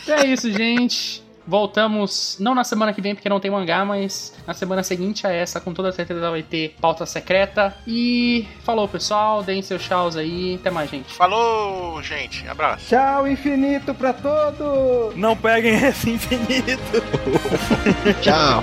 Então 0.03 0.17
é 0.19 0.27
isso, 0.27 0.51
gente. 0.51 1.26
Voltamos, 1.47 2.37
não 2.41 2.55
na 2.55 2.65
semana 2.65 2.93
que 2.93 3.01
vem, 3.01 3.15
porque 3.15 3.29
não 3.29 3.41
tem 3.41 3.51
mangá, 3.51 3.85
mas 3.85 4.35
na 4.47 4.55
semana 4.55 4.83
seguinte 4.83 5.27
a 5.27 5.31
essa, 5.33 5.61
com 5.61 5.73
toda 5.73 5.93
certeza 5.93 6.31
vai 6.31 6.43
ter 6.43 6.75
pauta 6.81 7.07
secreta. 7.07 7.75
E 7.87 8.47
falou, 8.65 8.89
pessoal, 8.89 9.43
deem 9.43 9.63
seus 9.63 9.83
tchauz 9.83 10.17
aí. 10.17 10.57
Até 10.61 10.71
mais, 10.71 10.91
gente. 10.91 11.13
Falou, 11.15 12.03
gente. 12.03 12.47
Abraço. 12.49 12.87
Tchau, 12.89 13.29
infinito 13.29 13.95
pra 13.95 14.13
todos! 14.13 15.15
Não 15.17 15.37
peguem 15.37 15.75
esse 15.87 16.11
infinito. 16.11 17.03
Tchau. 18.21 18.63